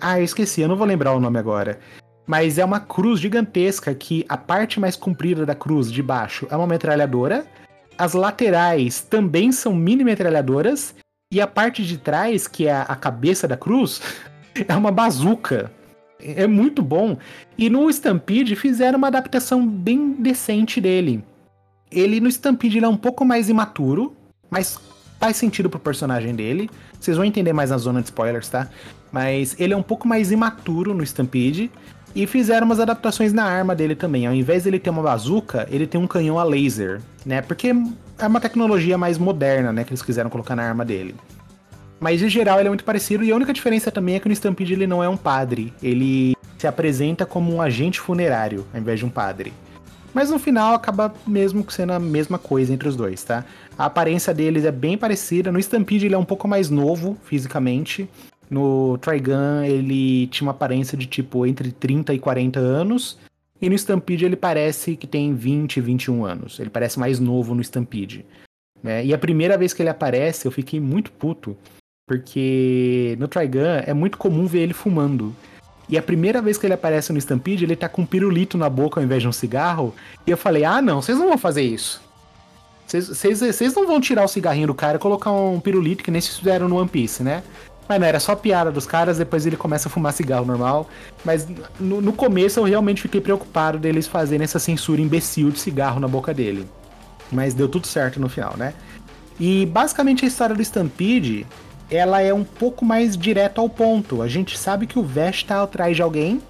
[0.00, 1.80] Ah, eu esqueci, eu não vou lembrar o nome agora.
[2.28, 6.56] Mas é uma cruz gigantesca que a parte mais comprida da cruz de baixo é
[6.56, 7.44] uma metralhadora,
[7.98, 10.94] as laterais também são mini metralhadoras,
[11.32, 14.00] e a parte de trás, que é a cabeça da cruz,
[14.54, 15.72] é uma bazuca.
[16.20, 17.16] É muito bom.
[17.58, 21.22] E no Stampede fizeram uma adaptação bem decente dele.
[21.90, 24.16] Ele no Stampede ele é um pouco mais imaturo,
[24.50, 24.78] mas
[25.20, 26.70] faz sentido pro personagem dele.
[26.98, 28.68] Vocês vão entender mais na zona de spoilers, tá?
[29.12, 31.70] Mas ele é um pouco mais imaturo no Stampede.
[32.14, 34.26] E fizeram umas adaptações na arma dele também.
[34.26, 37.42] Ao invés dele ter uma bazuca, ele tem um canhão a laser, né?
[37.42, 37.74] Porque
[38.18, 39.84] é uma tecnologia mais moderna, né?
[39.84, 41.14] Que eles quiseram colocar na arma dele.
[41.98, 44.34] Mas em geral ele é muito parecido e a única diferença também é que no
[44.34, 45.72] Stampede ele não é um padre.
[45.82, 49.52] Ele se apresenta como um agente funerário ao invés de um padre.
[50.16, 53.44] Mas no final acaba mesmo sendo a mesma coisa entre os dois, tá?
[53.78, 55.52] A aparência deles é bem parecida.
[55.52, 58.08] No Stampede ele é um pouco mais novo fisicamente.
[58.48, 63.18] No Trigun ele tinha uma aparência de tipo entre 30 e 40 anos.
[63.60, 66.58] E no Stampede ele parece que tem 20, 21 anos.
[66.60, 68.24] Ele parece mais novo no Stampede.
[68.82, 69.04] Né?
[69.04, 71.54] E a primeira vez que ele aparece eu fiquei muito puto.
[72.06, 75.34] Porque no Trigun é muito comum ver ele fumando.
[75.88, 78.70] E a primeira vez que ele aparece no Stampede, ele tá com um pirulito na
[78.70, 79.92] boca ao invés de um cigarro.
[80.24, 82.00] E eu falei, ah não, vocês não vão fazer isso.
[82.86, 86.38] Vocês não vão tirar o cigarrinho do cara e colocar um pirulito que nem se
[86.38, 87.42] fizeram no One Piece, né?
[87.88, 90.88] Mas não, era só piada dos caras, depois ele começa a fumar cigarro normal.
[91.24, 91.46] Mas
[91.80, 96.06] no, no começo eu realmente fiquei preocupado deles fazerem essa censura imbecil de cigarro na
[96.06, 96.68] boca dele.
[97.32, 98.74] Mas deu tudo certo no final, né?
[99.38, 101.44] E basicamente a história do Stampede
[101.90, 104.22] ela é um pouco mais direto ao ponto.
[104.22, 106.40] A gente sabe que o Vesh tá atrás de alguém,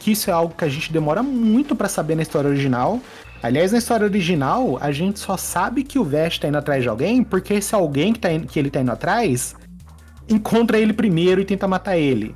[0.00, 3.00] que isso é algo que a gente demora muito para saber na história original.
[3.42, 6.88] Aliás, na história original, a gente só sabe que o Vesh tá indo atrás de
[6.88, 9.54] alguém porque esse alguém que, tá indo, que ele tá indo atrás
[10.28, 12.34] encontra ele primeiro e tenta matar ele.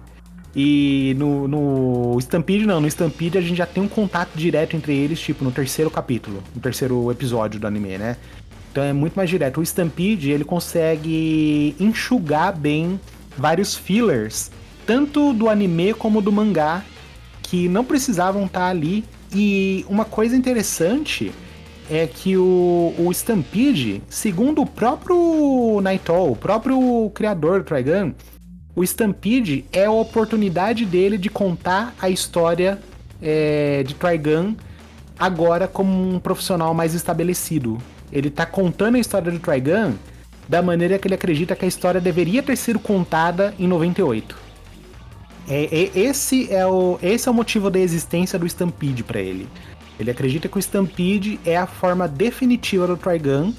[0.55, 2.81] E no, no Stampede, não.
[2.81, 6.43] No Stampede a gente já tem um contato direto entre eles, tipo, no terceiro capítulo,
[6.55, 8.17] no terceiro episódio do anime, né?
[8.71, 9.61] Então é muito mais direto.
[9.61, 13.01] O Stampede, ele consegue enxugar bem
[13.37, 14.51] vários fillers,
[14.87, 16.85] tanto do anime como do mangá,
[17.43, 19.05] que não precisavam estar tá ali.
[19.35, 21.33] E uma coisa interessante
[21.91, 28.13] é que o, o Stampede, segundo o próprio Naitol, o próprio criador do Trigun,
[28.77, 32.79] o Stampede é a oportunidade dele de contar a história
[33.21, 34.55] é, de Trigun
[35.19, 37.79] agora como um profissional mais estabelecido.
[38.13, 39.95] Ele tá contando a história do Trigun
[40.49, 44.35] da maneira que ele acredita que a história deveria ter sido contada em 98.
[45.49, 49.49] É, é, esse, é o, esse é o motivo da existência do Stampede para ele.
[49.99, 53.53] Ele acredita que o Stampede é a forma definitiva do Trigun,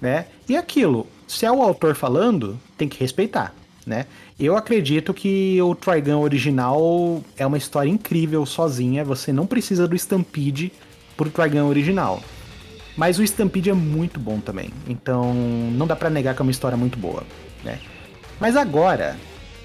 [0.00, 0.26] né?
[0.48, 3.54] E aquilo, se é o autor falando, tem que respeitar,
[3.86, 4.06] né?
[4.38, 9.96] Eu acredito que o Trigun original é uma história incrível sozinha, você não precisa do
[9.96, 10.72] Stampede
[11.16, 12.20] pro Trigun original.
[12.98, 14.72] Mas o Stampede é muito bom também.
[14.88, 17.22] Então não dá para negar que é uma história muito boa,
[17.62, 17.78] né?
[18.40, 19.16] Mas agora,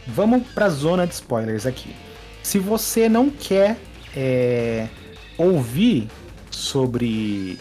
[0.08, 1.96] vamos pra zona de spoilers aqui.
[2.44, 3.78] Se você não quer
[4.16, 4.88] é,
[5.36, 6.08] ouvir
[6.52, 7.58] sobre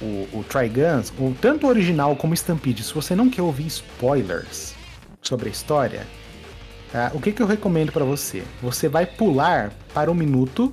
[0.00, 3.66] o, o Triguns, o, tanto o original como o Stampede, se você não quer ouvir
[3.66, 4.74] spoilers,
[5.20, 6.06] sobre a história,
[6.90, 7.10] tá?
[7.12, 8.42] o que, que eu recomendo para você?
[8.62, 10.72] Você vai pular para o minuto.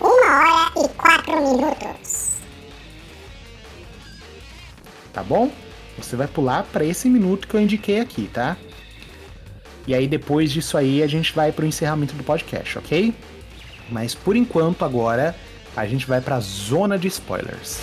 [0.00, 2.35] Uma hora e quatro minutos.
[5.16, 5.50] Tá bom?
[5.96, 8.54] Você vai pular para esse minuto que eu indiquei aqui, tá?
[9.86, 13.14] E aí depois disso aí a gente vai pro encerramento do podcast, ok?
[13.90, 15.34] Mas por enquanto agora
[15.74, 17.80] a gente vai para a zona de spoilers.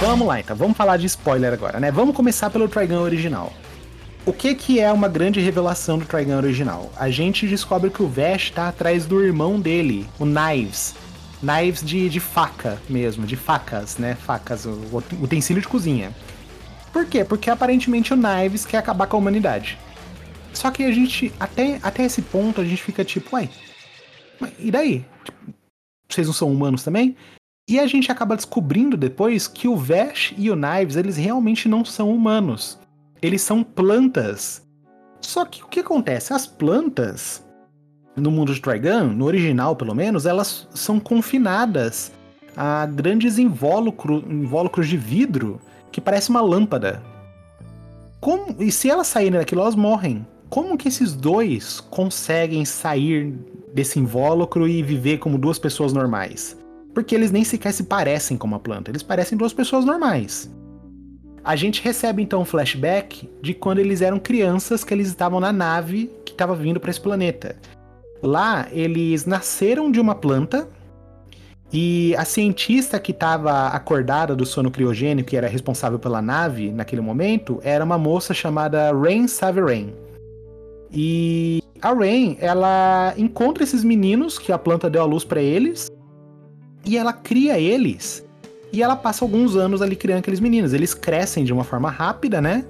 [0.00, 1.92] Vamos lá então, vamos falar de spoiler agora, né?
[1.92, 3.52] Vamos começar pelo Trigun original.
[4.26, 6.90] O que que é uma grande revelação do Trigun original?
[6.96, 10.96] A gente descobre que o Vash tá atrás do irmão dele, o Knives.
[11.44, 14.14] Knives de, de faca mesmo, de facas, né?
[14.14, 14.66] Facas,
[15.20, 16.14] utensílio de cozinha.
[16.92, 17.24] Por quê?
[17.24, 19.78] Porque aparentemente o Knives quer acabar com a humanidade.
[20.52, 23.50] Só que a gente, até, até esse ponto, a gente fica tipo, uai,
[24.58, 25.04] e daí?
[26.08, 27.16] Vocês não são humanos também?
[27.68, 31.84] E a gente acaba descobrindo depois que o Vash e o Knives, eles realmente não
[31.84, 32.78] são humanos.
[33.20, 34.62] Eles são plantas.
[35.20, 36.32] Só que o que acontece?
[36.32, 37.43] As plantas,
[38.16, 42.12] no mundo de Trigun, no original pelo menos, elas são confinadas
[42.56, 45.60] a grandes invólucro, invólucros de vidro
[45.90, 47.02] que parece uma lâmpada.
[48.20, 50.26] Como, e se elas saírem daquilo, elas morrem.
[50.48, 53.34] Como que esses dois conseguem sair
[53.72, 56.56] desse invólucro e viver como duas pessoas normais?
[56.94, 60.50] porque eles nem sequer se parecem com uma planta, eles parecem duas pessoas normais.
[61.42, 65.52] A gente recebe então um flashback de quando eles eram crianças, que eles estavam na
[65.52, 67.56] nave que estava vindo para esse planeta.
[68.22, 70.66] Lá, eles nasceram de uma planta
[71.72, 77.00] e a cientista que estava acordada do sono criogênico, que era responsável pela nave naquele
[77.00, 79.92] momento, era uma moça chamada Rain Saverain.
[80.92, 85.90] E a Rain, ela encontra esses meninos que a planta deu a luz para eles
[86.84, 88.24] e ela cria eles.
[88.72, 90.72] E ela passa alguns anos ali criando aqueles meninos.
[90.72, 92.64] Eles crescem de uma forma rápida, né?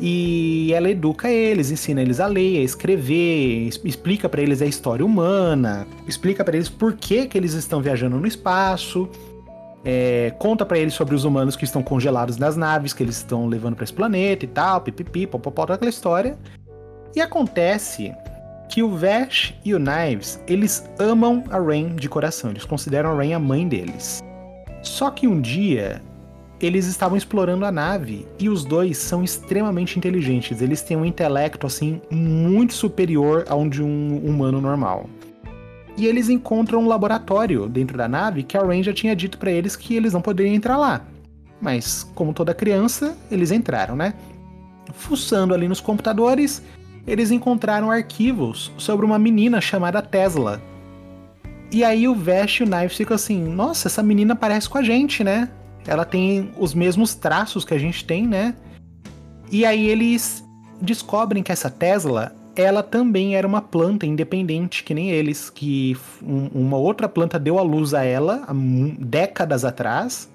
[0.00, 5.04] E ela educa eles, ensina eles a ler, a escrever, explica para eles a história
[5.04, 9.08] humana, explica para eles por que, que eles estão viajando no espaço,
[9.84, 13.46] é, conta para eles sobre os humanos que estão congelados nas naves que eles estão
[13.46, 16.38] levando para esse planeta e tal, pipipi, popopó, toda aquela história.
[17.16, 18.14] E acontece
[18.68, 23.14] que o Vash e o Knives, eles amam a Rain de coração, eles consideram a
[23.14, 24.22] Rain a mãe deles.
[24.82, 26.02] Só que um dia
[26.60, 31.66] eles estavam explorando a nave e os dois são extremamente inteligentes, eles têm um intelecto
[31.66, 35.08] assim muito superior ao de um humano normal.
[35.96, 39.50] E eles encontram um laboratório dentro da nave que a Rain já tinha dito para
[39.50, 41.04] eles que eles não poderiam entrar lá.
[41.60, 44.14] Mas como toda criança, eles entraram, né?
[44.92, 46.62] Fuçando ali nos computadores,
[47.04, 50.62] eles encontraram arquivos sobre uma menina chamada Tesla.
[51.72, 54.82] E aí o Vash e o Knives ficam assim: nossa, essa menina parece com a
[54.82, 55.50] gente, né?
[55.88, 58.54] Ela tem os mesmos traços que a gente tem, né?
[59.50, 60.44] E aí eles
[60.80, 66.48] descobrem que essa Tesla, ela também era uma planta independente, que nem eles, que um,
[66.48, 68.52] uma outra planta deu a luz a ela há
[68.98, 70.30] décadas atrás.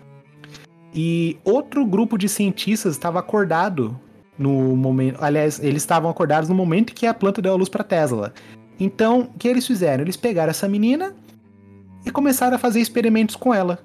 [0.94, 4.00] E outro grupo de cientistas estava acordado
[4.38, 5.24] no momento.
[5.24, 8.34] Aliás, eles estavam acordados no momento que a planta deu a luz para Tesla.
[8.80, 10.04] Então, o que eles fizeram?
[10.04, 11.14] Eles pegaram essa menina
[12.04, 13.80] e começaram a fazer experimentos com ela.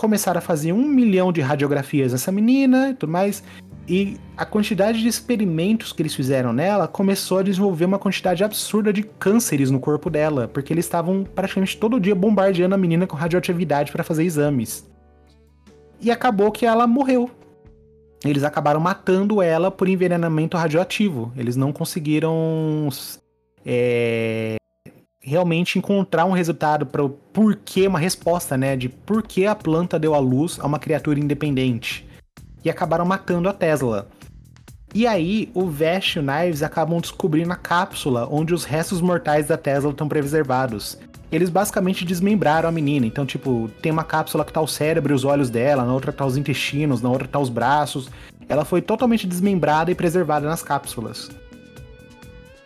[0.00, 3.44] Começaram a fazer um milhão de radiografias nessa menina e tudo mais.
[3.86, 8.94] E a quantidade de experimentos que eles fizeram nela começou a desenvolver uma quantidade absurda
[8.94, 13.14] de cânceres no corpo dela, porque eles estavam praticamente todo dia bombardeando a menina com
[13.14, 14.88] radioatividade para fazer exames.
[16.00, 17.30] E acabou que ela morreu
[18.24, 21.32] eles acabaram matando ela por envenenamento radioativo.
[21.36, 22.88] Eles não conseguiram
[23.64, 24.56] é,
[25.20, 28.76] realmente encontrar um resultado para o porquê, uma resposta, né?
[28.76, 32.06] De por que a planta deu à luz a uma criatura independente.
[32.64, 34.08] E acabaram matando a Tesla.
[34.94, 39.46] E aí, o Vash e o Knives acabam descobrindo a cápsula onde os restos mortais
[39.46, 40.98] da Tesla estão preservados
[41.30, 43.06] eles basicamente desmembraram a menina.
[43.06, 46.12] Então, tipo, tem uma cápsula que tá o cérebro e os olhos dela, na outra
[46.12, 48.10] tá os intestinos, na outra tá os braços.
[48.48, 51.30] Ela foi totalmente desmembrada e preservada nas cápsulas.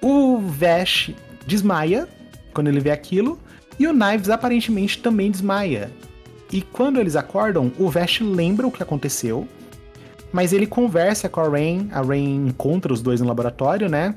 [0.00, 1.10] O Vash
[1.46, 2.08] desmaia
[2.54, 3.38] quando ele vê aquilo,
[3.78, 5.90] e o Knives aparentemente também desmaia.
[6.52, 9.46] E quando eles acordam, o Vash lembra o que aconteceu,
[10.32, 14.14] mas ele conversa com a Rain, a Rain encontra os dois no laboratório, né?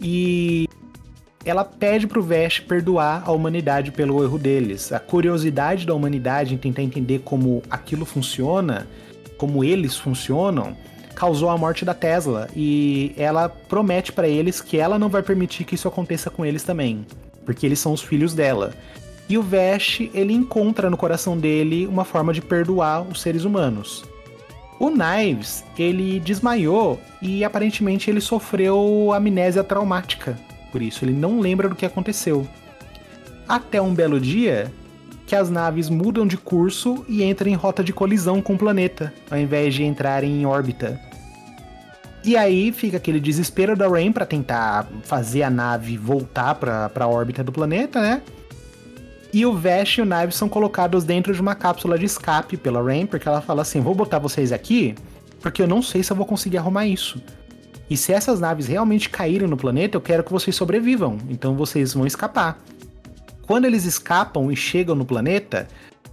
[0.00, 0.68] E
[1.44, 4.92] ela pede pro Vesh perdoar a humanidade pelo erro deles.
[4.92, 8.86] A curiosidade da humanidade em tentar entender como aquilo funciona,
[9.38, 10.76] como eles funcionam,
[11.20, 15.64] causou a morte da Tesla e ela promete para eles que ela não vai permitir
[15.64, 17.04] que isso aconteça com eles também,
[17.44, 18.72] porque eles são os filhos dela.
[19.28, 24.02] E o Vesh, ele encontra no coração dele uma forma de perdoar os seres humanos.
[24.78, 30.38] O Knives, ele desmaiou e aparentemente ele sofreu amnésia traumática.
[30.72, 32.48] Por isso, ele não lembra do que aconteceu.
[33.46, 34.72] Até um belo dia
[35.26, 39.12] que as naves mudam de curso e entram em rota de colisão com o planeta,
[39.30, 41.09] ao invés de entrarem em órbita.
[42.22, 47.08] E aí fica aquele desespero da Rain para tentar fazer a nave voltar para a
[47.08, 48.22] órbita do planeta, né?
[49.32, 52.82] E o Vash e o Knives são colocados dentro de uma cápsula de escape pela
[52.82, 54.94] Rain, porque ela fala assim: vou botar vocês aqui,
[55.40, 57.22] porque eu não sei se eu vou conseguir arrumar isso.
[57.88, 61.16] E se essas naves realmente caírem no planeta, eu quero que vocês sobrevivam.
[61.28, 62.58] Então vocês vão escapar.
[63.42, 65.66] Quando eles escapam e chegam no planeta,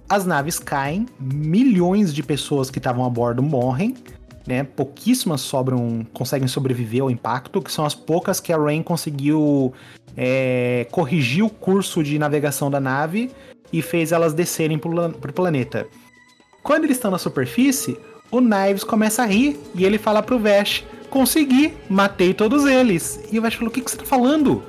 [0.09, 3.93] as naves caem, milhões de pessoas que estavam a bordo morrem,
[4.47, 4.63] né?
[4.63, 9.73] Pouquíssimas sobram, conseguem sobreviver ao impacto, que são as poucas que a Rain conseguiu
[10.15, 13.29] é, corrigir o curso de navegação da nave
[13.71, 15.85] e fez elas descerem pro, pro planeta.
[16.63, 17.97] Quando eles estão na superfície,
[18.31, 23.19] o Knives começa a rir e ele fala pro Vash: Consegui, matei todos eles.
[23.31, 24.63] E o Vash falou: O que, que você tá falando?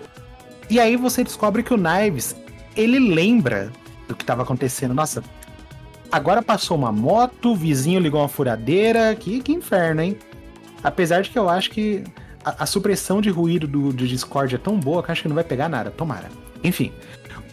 [0.69, 2.37] E aí você descobre que o Knives
[2.77, 3.73] ele lembra
[4.07, 4.95] do que estava acontecendo.
[4.95, 5.23] Nossa,
[6.11, 9.15] agora passou uma moto, o vizinho ligou uma furadeira.
[9.15, 10.19] Que, que inferno, hein?
[10.83, 12.05] Apesar de que eu acho que
[12.45, 15.35] a, a supressão de ruído do, do Discord é tão boa que acho que não
[15.35, 15.91] vai pegar nada.
[15.91, 16.29] Tomara.
[16.63, 16.93] Enfim.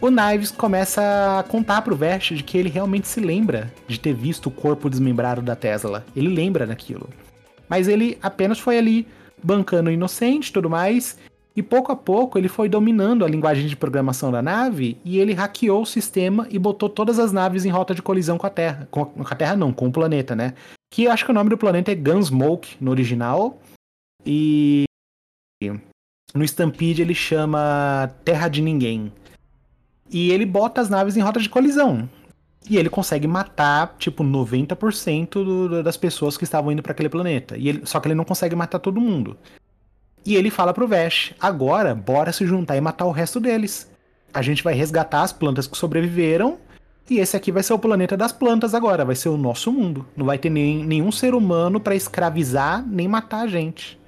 [0.00, 4.12] O Knives começa a contar pro Vest de que ele realmente se lembra de ter
[4.12, 6.04] visto o corpo desmembrado da Tesla.
[6.14, 7.08] Ele lembra daquilo.
[7.66, 9.06] Mas ele apenas foi ali
[9.42, 11.16] bancando inocente e tudo mais.
[11.56, 15.32] E pouco a pouco ele foi dominando a linguagem de programação da nave e ele
[15.32, 18.86] hackeou o sistema e botou todas as naves em rota de colisão com a Terra.
[18.90, 20.52] Com, a Terra não, com o planeta, né?
[20.92, 23.58] Que acho que o nome do planeta é Gunsmoke no original.
[24.24, 24.84] E
[26.34, 29.10] no Stampede ele chama Terra de Ninguém.
[30.10, 32.06] E ele bota as naves em rota de colisão.
[32.68, 37.56] E ele consegue matar, tipo, 90% do, das pessoas que estavam indo para aquele planeta.
[37.56, 39.38] E ele, só que ele não consegue matar todo mundo.
[40.26, 43.88] E ele fala pro Vesh: agora, bora se juntar e matar o resto deles.
[44.34, 46.58] A gente vai resgatar as plantas que sobreviveram.
[47.08, 49.04] E esse aqui vai ser o planeta das plantas agora.
[49.04, 50.04] Vai ser o nosso mundo.
[50.16, 53.98] Não vai ter nem, nenhum ser humano para escravizar nem matar a gente.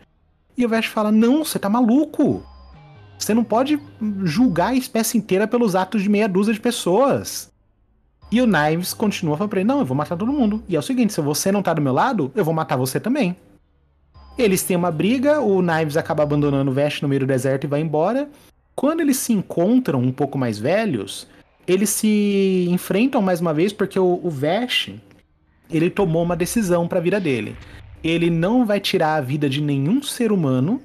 [0.57, 2.43] E o Vesh fala: Não, você tá maluco.
[3.17, 3.81] Você não pode
[4.25, 7.51] julgar a espécie inteira pelos atos de meia dúzia de pessoas.
[8.31, 10.65] E o Knives continua falando pra ele: Não, eu vou matar todo mundo.
[10.69, 12.99] E é o seguinte: se você não tá do meu lado, eu vou matar você
[12.99, 13.37] também.
[14.39, 17.67] Eles têm uma briga, o Knives acaba abandonando o Vesh no meio do deserto e
[17.67, 18.29] vai embora.
[18.75, 21.27] Quando eles se encontram um pouco mais velhos,
[21.67, 24.93] eles se enfrentam mais uma vez porque o, o Vesh
[25.69, 27.57] ele tomou uma decisão para a vida dele
[28.03, 30.81] ele não vai tirar a vida de nenhum ser humano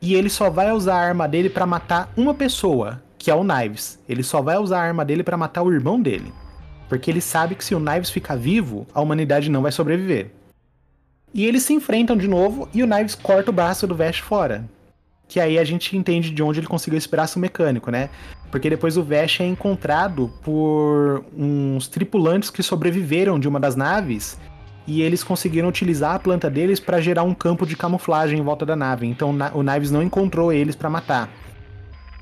[0.00, 3.44] e ele só vai usar a arma dele para matar uma pessoa, que é o
[3.44, 3.98] Knives.
[4.08, 6.32] Ele só vai usar a arma dele para matar o irmão dele,
[6.88, 10.30] porque ele sabe que se o Knives ficar vivo, a humanidade não vai sobreviver.
[11.32, 14.64] E eles se enfrentam de novo e o Knives corta o braço do Vesh fora.
[15.26, 18.08] Que aí a gente entende de onde ele conseguiu esse braço mecânico, né?
[18.50, 24.38] Porque depois o Vesh é encontrado por uns tripulantes que sobreviveram de uma das naves
[24.86, 28.64] e eles conseguiram utilizar a planta deles para gerar um campo de camuflagem em volta
[28.64, 29.06] da nave.
[29.06, 31.28] Então o Knives não encontrou eles para matar.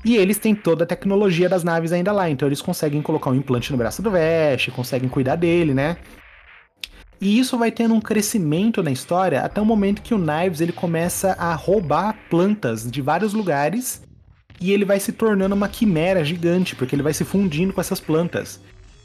[0.03, 3.35] E eles têm toda a tecnologia das naves ainda lá, então eles conseguem colocar um
[3.35, 5.97] implante no braço do Vest, conseguem cuidar dele, né?
[7.19, 10.71] E isso vai tendo um crescimento na história até o momento que o Knives ele
[10.71, 14.01] começa a roubar plantas de vários lugares
[14.61, 17.99] e ele vai se tornando uma quimera gigante, porque ele vai se fundindo com essas
[17.99, 18.59] plantas.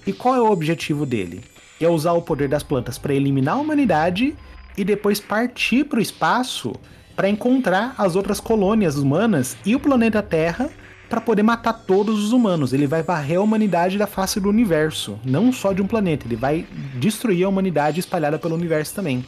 [0.06, 1.42] E qual é o objetivo dele?
[1.84, 4.36] é usar o poder das plantas para eliminar a humanidade
[4.76, 6.72] e depois partir para o espaço
[7.14, 10.70] para encontrar as outras colônias humanas e o planeta Terra
[11.12, 12.72] para poder matar todos os humanos.
[12.72, 16.36] Ele vai varrer a humanidade da face do universo, não só de um planeta, ele
[16.36, 19.22] vai destruir a humanidade espalhada pelo universo também.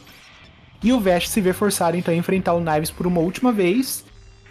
[0.83, 4.03] E o Vest se vê forçado então a enfrentar o Knives por uma última vez.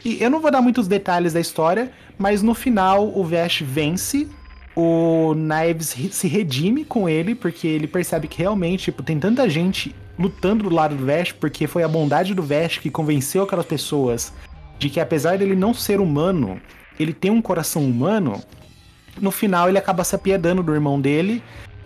[0.04, 4.28] E eu não vou dar muitos detalhes da história, mas no final o Vest vence
[4.76, 9.92] o Knives se redime com ele, porque ele percebe que realmente tipo, tem tanta gente
[10.16, 14.32] lutando do lado do Vesh, porque foi a bondade do Vesh que convenceu aquelas pessoas
[14.78, 16.60] de que apesar dele não ser humano,
[16.98, 18.42] ele tem um coração humano.
[19.20, 21.42] No final ele acaba se apiedando do irmão dele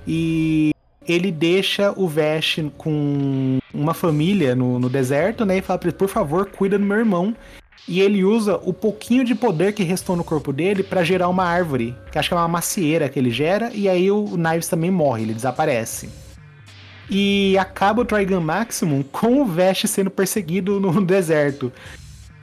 [0.07, 0.73] e
[1.07, 5.59] ele deixa o Vesh com uma família no, no deserto, né?
[5.59, 7.35] E fala pra ele, por favor, cuida do meu irmão
[7.89, 11.45] e ele usa o pouquinho de poder que restou no corpo dele para gerar uma
[11.45, 14.91] árvore, que acho que é uma macieira que ele gera, e aí o Knives também
[14.91, 16.11] morre, ele desaparece.
[17.09, 21.73] E acaba o Trigun Maximum com o Vesh sendo perseguido no deserto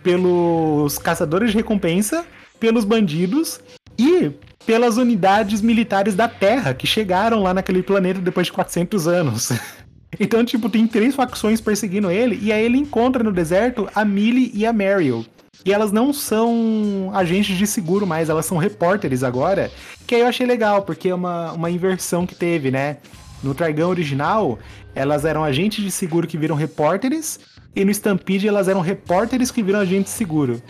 [0.01, 2.25] pelos caçadores de recompensa,
[2.59, 3.59] pelos bandidos
[3.97, 4.31] e
[4.65, 9.51] pelas unidades militares da Terra que chegaram lá naquele planeta depois de 400 anos.
[10.17, 14.49] Então, tipo, tem três facções perseguindo ele, e aí ele encontra no deserto a Millie
[14.53, 15.25] e a Meryl.
[15.65, 19.71] E elas não são agentes de seguro mais, elas são repórteres agora.
[20.05, 22.97] Que aí eu achei legal, porque é uma, uma inversão que teve, né?
[23.43, 24.59] No Trigão original,
[24.93, 27.39] elas eram agentes de seguro que viram repórteres,
[27.75, 30.61] e no Stampede elas eram repórteres que viram agentes de seguro.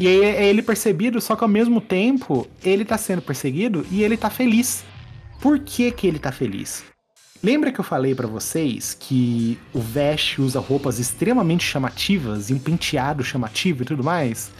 [0.00, 4.02] E aí é ele percebido, só que ao mesmo tempo ele tá sendo perseguido e
[4.02, 4.82] ele tá feliz.
[5.42, 6.82] Por que, que ele tá feliz?
[7.42, 12.58] Lembra que eu falei para vocês que o Vash usa roupas extremamente chamativas e um
[12.58, 14.50] penteado chamativo e tudo mais?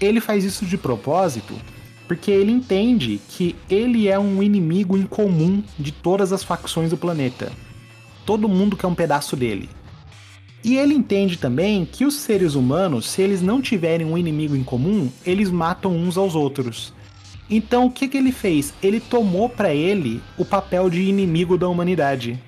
[0.00, 1.54] Ele faz isso de propósito
[2.08, 6.96] porque ele entende que ele é um inimigo em comum de todas as facções do
[6.96, 7.52] planeta.
[8.24, 9.68] Todo mundo quer um pedaço dele.
[10.62, 14.62] E ele entende também que os seres humanos, se eles não tiverem um inimigo em
[14.62, 16.92] comum, eles matam uns aos outros.
[17.48, 18.72] Então o que, que ele fez?
[18.82, 22.38] Ele tomou para ele o papel de inimigo da humanidade.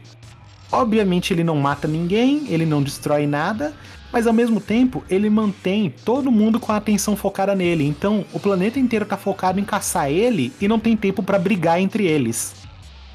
[0.71, 3.75] Obviamente ele não mata ninguém, ele não destrói nada,
[4.13, 7.85] mas ao mesmo tempo ele mantém todo mundo com a atenção focada nele.
[7.85, 11.81] Então o planeta inteiro tá focado em caçar ele e não tem tempo para brigar
[11.81, 12.62] entre eles.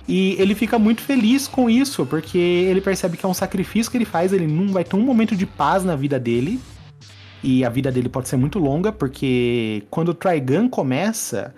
[0.07, 3.97] E ele fica muito feliz com isso, porque ele percebe que é um sacrifício que
[3.97, 6.59] ele faz, ele não vai ter um momento de paz na vida dele.
[7.43, 11.53] E a vida dele pode ser muito longa, porque quando o Trigun começa,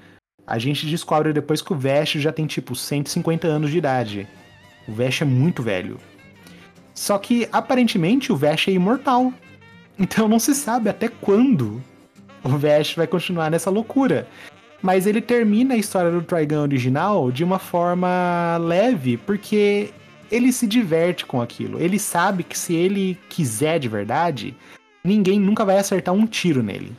[0.45, 4.27] a gente descobre depois que o Vash já tem tipo 150 anos de idade.
[4.87, 5.97] O Vash é muito velho.
[6.93, 9.31] Só que aparentemente o Vash é imortal.
[9.97, 11.81] Então não se sabe até quando
[12.43, 14.27] o Vash vai continuar nessa loucura.
[14.81, 19.91] Mas ele termina a história do Trigun original de uma forma leve, porque
[20.31, 21.79] ele se diverte com aquilo.
[21.81, 24.55] Ele sabe que se ele quiser de verdade,
[25.03, 26.93] ninguém nunca vai acertar um tiro nele.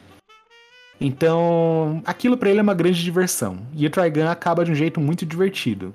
[1.01, 3.59] Então, aquilo para ele é uma grande diversão.
[3.75, 5.95] E o Trigun acaba de um jeito muito divertido.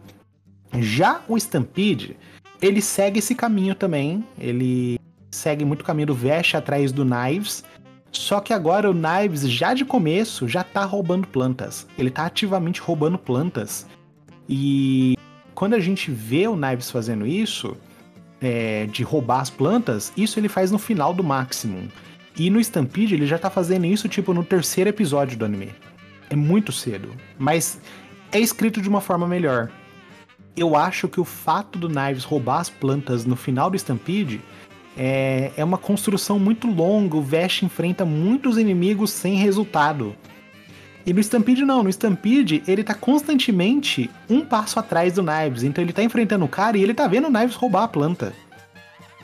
[0.80, 2.18] Já o Stampede,
[2.60, 4.24] ele segue esse caminho também.
[4.40, 7.64] Ele segue muito o caminho do Vash atrás do Knives.
[8.18, 11.86] Só que agora o Knives, já de começo, já tá roubando plantas.
[11.97, 13.86] Ele tá ativamente roubando plantas.
[14.47, 15.18] E
[15.53, 17.76] quando a gente vê o Knives fazendo isso,
[18.41, 21.88] é, de roubar as plantas, isso ele faz no final do Maximum.
[22.38, 25.74] E no Stampede ele já tá fazendo isso tipo no terceiro episódio do anime.
[26.30, 27.80] É muito cedo, mas
[28.32, 29.70] é escrito de uma forma melhor.
[30.55, 34.41] Eu acho que o fato do Knives roubar as plantas no final do Stampede
[34.98, 37.18] é, é uma construção muito longa.
[37.18, 40.16] O Vash enfrenta muitos inimigos sem resultado.
[41.06, 45.64] E no Stampede não, no Stampede ele tá constantemente um passo atrás do Knives.
[45.64, 48.34] Então ele tá enfrentando o cara e ele tá vendo o Knives roubar a planta.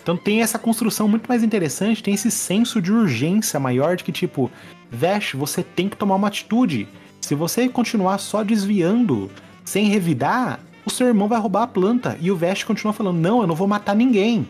[0.02, 4.12] Então tem essa construção muito mais interessante, tem esse senso de urgência maior de que,
[4.12, 4.52] tipo,
[4.92, 6.88] Vash, você tem que tomar uma atitude.
[7.20, 9.30] Se você continuar só desviando,
[9.64, 12.18] sem revidar, o seu irmão vai roubar a planta.
[12.20, 14.48] E o Vash continua falando: não, eu não vou matar ninguém.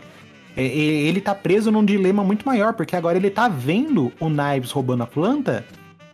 [0.56, 4.70] É, ele tá preso num dilema muito maior, porque agora ele tá vendo o Knives
[4.70, 5.64] roubando a planta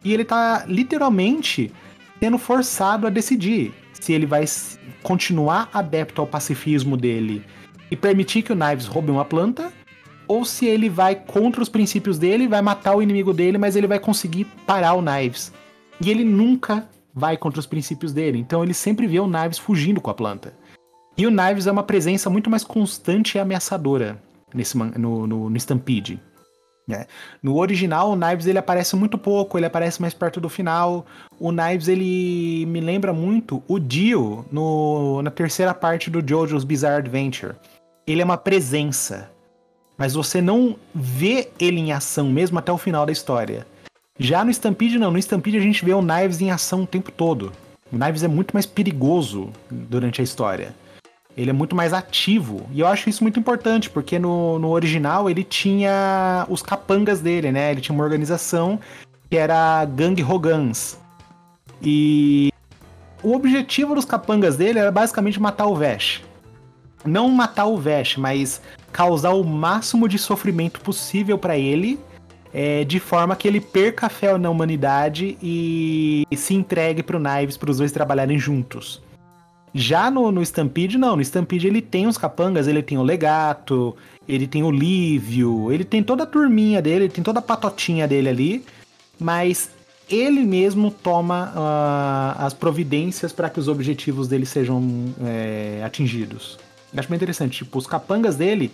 [0.04, 1.72] e ele tá literalmente
[2.20, 4.44] sendo forçado a decidir se ele vai
[5.02, 7.44] continuar adepto ao pacifismo dele
[7.90, 9.72] e permitir que o Knives roube uma planta,
[10.26, 13.86] ou se ele vai contra os princípios dele, vai matar o inimigo dele, mas ele
[13.86, 15.52] vai conseguir parar o Knives.
[16.00, 20.00] E ele nunca vai contra os princípios dele, então ele sempre vê o Knives fugindo
[20.00, 20.52] com a planta.
[21.16, 24.22] E o Knives é uma presença muito mais constante e ameaçadora
[24.54, 26.20] nesse, no, no, no Stampede.
[26.90, 27.06] É.
[27.42, 31.04] No original, o Knives ele aparece muito pouco, ele aparece mais perto do final.
[31.38, 36.96] O Knives ele me lembra muito o Dio no, na terceira parte do JoJo's Bizarre
[36.96, 37.54] Adventure
[38.12, 39.30] ele é uma presença.
[39.96, 43.66] Mas você não vê ele em ação mesmo até o final da história.
[44.18, 45.10] Já no Stampede, não.
[45.10, 47.52] No Stampede a gente vê o Knives em ação o tempo todo.
[47.92, 50.74] O Knives é muito mais perigoso durante a história.
[51.38, 52.68] Ele é muito mais ativo.
[52.72, 57.52] E eu acho isso muito importante, porque no, no original ele tinha os capangas dele,
[57.52, 57.70] né?
[57.70, 58.80] Ele tinha uma organização
[59.30, 60.98] que era Gang Rogans.
[61.80, 62.52] E
[63.22, 66.22] o objetivo dos capangas dele era basicamente matar o Vash
[67.04, 68.60] não matar o Vash, mas
[68.92, 71.98] causar o máximo de sofrimento possível para ele,
[72.52, 77.20] é, de forma que ele perca a fé na humanidade e, e se entregue pro
[77.20, 79.02] Knives para os dois trabalharem juntos.
[79.74, 81.16] Já no, no Stampede, não.
[81.16, 83.96] No Stampede ele tem os capangas, ele tem o Legato,
[84.28, 88.06] ele tem o Lívio, ele tem toda a turminha dele, ele tem toda a patotinha
[88.06, 88.64] dele ali,
[89.18, 89.70] mas
[90.08, 94.82] ele mesmo toma uh, as providências para que os objetivos dele sejam
[95.22, 96.58] é, atingidos.
[96.92, 97.58] Eu acho bem interessante.
[97.58, 98.72] Tipo, os capangas dele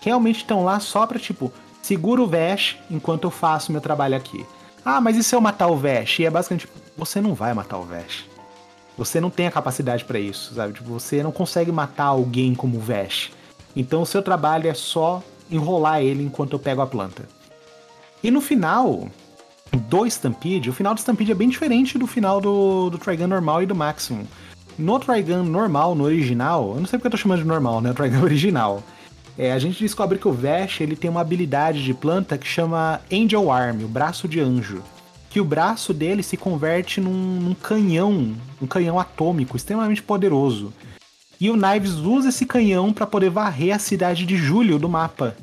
[0.00, 4.46] realmente estão lá só pra, tipo, segura o Vash enquanto eu faço meu trabalho aqui.
[4.84, 6.20] Ah, mas e se eu matar o Vash?
[6.20, 8.24] E é basicamente, tipo, você não vai matar o Vash.
[8.96, 10.72] Você não tem a capacidade para isso, sabe?
[10.72, 13.30] Tipo, você não consegue matar alguém como o Vash.
[13.74, 17.28] Então o seu trabalho é só enrolar ele enquanto eu pego a planta.
[18.22, 19.08] E no final
[19.72, 23.62] do Stampede, o final do Stampede é bem diferente do final do, do Trigun normal
[23.62, 24.24] e do Maximum.
[24.78, 27.90] No Trigun normal, no original, eu não sei porque eu tô chamando de normal, né?
[27.90, 28.82] O Trigun original.
[29.38, 33.00] É, a gente descobre que o Vash ele tem uma habilidade de planta que chama
[33.12, 34.82] Angel Arm, o braço de anjo.
[35.30, 40.72] Que o braço dele se converte num, num canhão, um canhão atômico extremamente poderoso.
[41.40, 45.36] E o Knives usa esse canhão para poder varrer a cidade de Julho do mapa.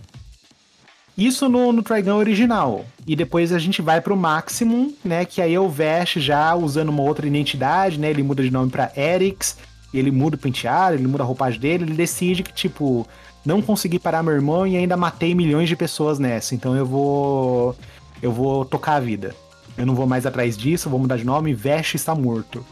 [1.16, 2.86] Isso no, no Trigun original.
[3.06, 5.26] E depois a gente vai pro Maximum, né?
[5.26, 8.10] Que aí é o Vash já usando uma outra identidade, né?
[8.10, 9.58] Ele muda de nome pra Erix,
[9.94, 13.08] ele muda o penteado, ele muda a roupagem dele, ele decide que, tipo,
[13.46, 16.56] não consegui parar meu irmão e ainda matei milhões de pessoas nessa.
[16.56, 17.76] Então eu vou.
[18.22, 19.36] Eu vou tocar a vida.
[19.78, 22.66] Eu não vou mais atrás disso, vou mudar de nome, Vash está morto.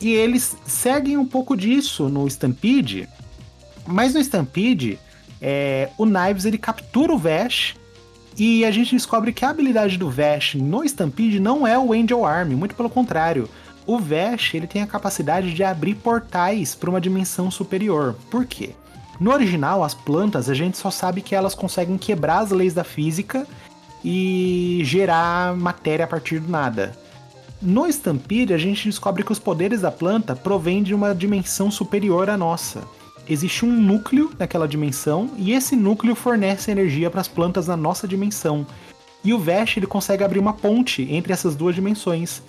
[0.00, 3.08] E eles seguem um pouco disso no Stampede,
[3.86, 4.98] mas no Stampede,
[5.40, 7.74] é, o Knives ele captura o Vash
[8.38, 12.24] e a gente descobre que a habilidade do Vash no Stampede não é o Angel
[12.24, 13.48] Arm, muito pelo contrário.
[13.84, 18.16] O Vash ele tem a capacidade de abrir portais para uma dimensão superior.
[18.30, 18.70] Por quê?
[19.20, 22.84] No original, as plantas a gente só sabe que elas conseguem quebrar as leis da
[22.84, 23.46] física
[24.04, 26.96] e gerar matéria a partir do nada.
[27.60, 32.28] No Stampede, a gente descobre que os poderes da planta provêm de uma dimensão superior
[32.28, 32.82] à nossa.
[33.28, 38.08] Existe um núcleo naquela dimensão e esse núcleo fornece energia para as plantas na nossa
[38.08, 38.66] dimensão.
[39.22, 42.42] E o Vash ele consegue abrir uma ponte entre essas duas dimensões.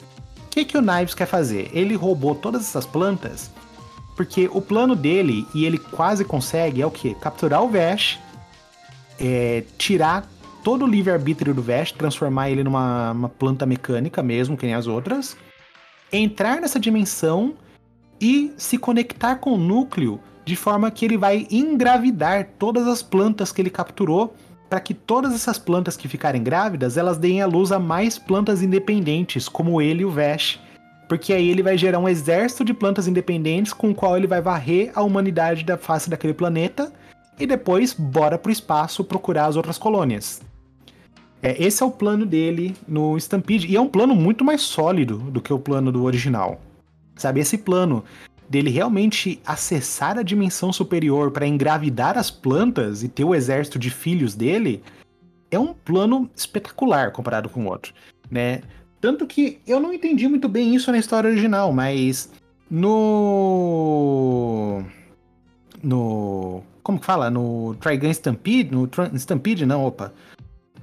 [0.45, 1.69] O que, que o Knives quer fazer?
[1.73, 3.51] Ele roubou todas essas plantas
[4.15, 7.15] porque o plano dele, e ele quase consegue, é o que?
[7.15, 8.19] Capturar o Vash,
[9.19, 10.29] é, tirar
[10.63, 15.35] todo o livre-arbítrio do Vash, transformar ele numa planta mecânica mesmo, que nem as outras,
[16.11, 17.55] entrar nessa dimensão
[18.19, 23.51] e se conectar com o núcleo de forma que ele vai engravidar todas as plantas
[23.51, 24.35] que ele capturou
[24.69, 28.61] para que todas essas plantas que ficarem grávidas elas deem a luz a mais plantas
[28.61, 30.59] independentes como ele e o Vash
[31.07, 34.41] porque aí ele vai gerar um exército de plantas independentes com o qual ele vai
[34.41, 36.91] varrer a humanidade da face daquele planeta
[37.39, 40.41] e depois bora pro espaço procurar as outras colônias.
[41.43, 45.17] É, esse é o plano dele no Stampede, e é um plano muito mais sólido
[45.17, 46.61] do que o plano do original.
[47.17, 48.01] Sabe, esse plano
[48.49, 53.89] dele realmente acessar a dimensão superior para engravidar as plantas e ter o exército de
[53.89, 54.81] filhos dele
[55.51, 57.93] é um plano espetacular comparado com o outro,
[58.31, 58.61] né?
[59.01, 62.31] Tanto que eu não entendi muito bem isso na história original, mas
[62.71, 64.81] no.
[65.83, 66.63] No.
[66.81, 67.29] Como que fala?
[67.29, 68.73] No Trigun Stampede?
[68.73, 70.13] No Stampede, não, opa.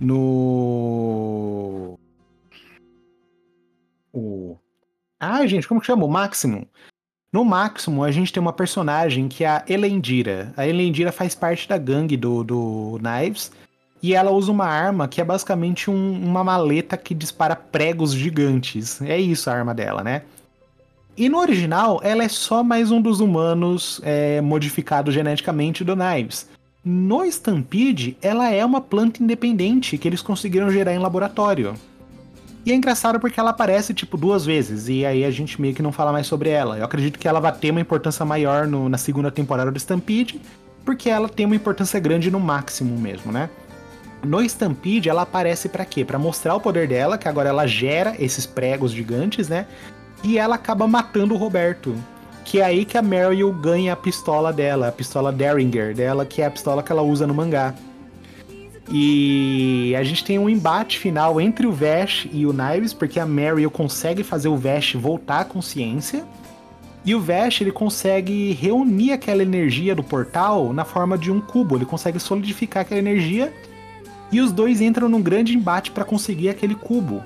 [0.00, 1.98] No.
[4.12, 4.56] O.
[5.20, 6.04] Ah, gente, como que chama?
[6.04, 6.64] O Maximum.
[7.32, 10.52] No Maximum, a gente tem uma personagem que é a Elendira.
[10.56, 13.52] A Elendira faz parte da gangue do, do Knives.
[14.02, 19.00] E ela usa uma arma que é basicamente um, uma maleta que dispara pregos gigantes.
[19.02, 20.22] É isso a arma dela, né?
[21.16, 26.48] E no original, ela é só mais um dos humanos é, modificados geneticamente do Knives.
[26.82, 31.74] No Stampede, ela é uma planta independente que eles conseguiram gerar em laboratório.
[32.64, 35.82] E é engraçado porque ela aparece, tipo, duas vezes, e aí a gente meio que
[35.82, 36.78] não fala mais sobre ela.
[36.78, 40.40] Eu acredito que ela vai ter uma importância maior no, na segunda temporada do Stampede,
[40.82, 43.50] porque ela tem uma importância grande no máximo mesmo, né?
[44.24, 46.02] No Stampede, ela aparece para quê?
[46.02, 49.66] Para mostrar o poder dela, que agora ela gera esses pregos gigantes, né?
[50.24, 51.94] E ela acaba matando o Roberto.
[52.50, 56.42] Que é aí que a Meryl ganha a pistola dela, a pistola Derringer dela, que
[56.42, 57.76] é a pistola que ela usa no mangá.
[58.90, 63.24] E a gente tem um embate final entre o Vash e o Knives, porque a
[63.24, 66.24] Meryl consegue fazer o Vash voltar à consciência.
[67.04, 71.76] E o Vash ele consegue reunir aquela energia do portal na forma de um cubo.
[71.76, 73.54] Ele consegue solidificar aquela energia
[74.32, 77.22] e os dois entram num grande embate para conseguir aquele cubo.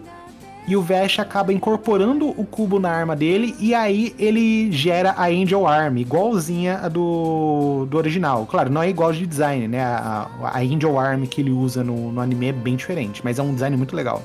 [0.66, 5.26] E o Vash acaba incorporando o cubo na arma dele e aí ele gera a
[5.26, 8.46] Angel Arm, igualzinha a do, do original.
[8.46, 9.82] Claro, não é igual de design, né?
[9.84, 13.42] A, a Angel Arm que ele usa no, no anime é bem diferente, mas é
[13.42, 14.22] um design muito legal.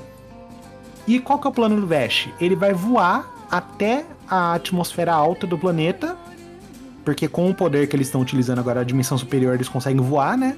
[1.06, 2.30] E qual que é o plano do Vash?
[2.40, 6.16] Ele vai voar até a atmosfera alta do planeta,
[7.04, 10.38] porque com o poder que eles estão utilizando agora, a dimensão superior, eles conseguem voar,
[10.38, 10.56] né?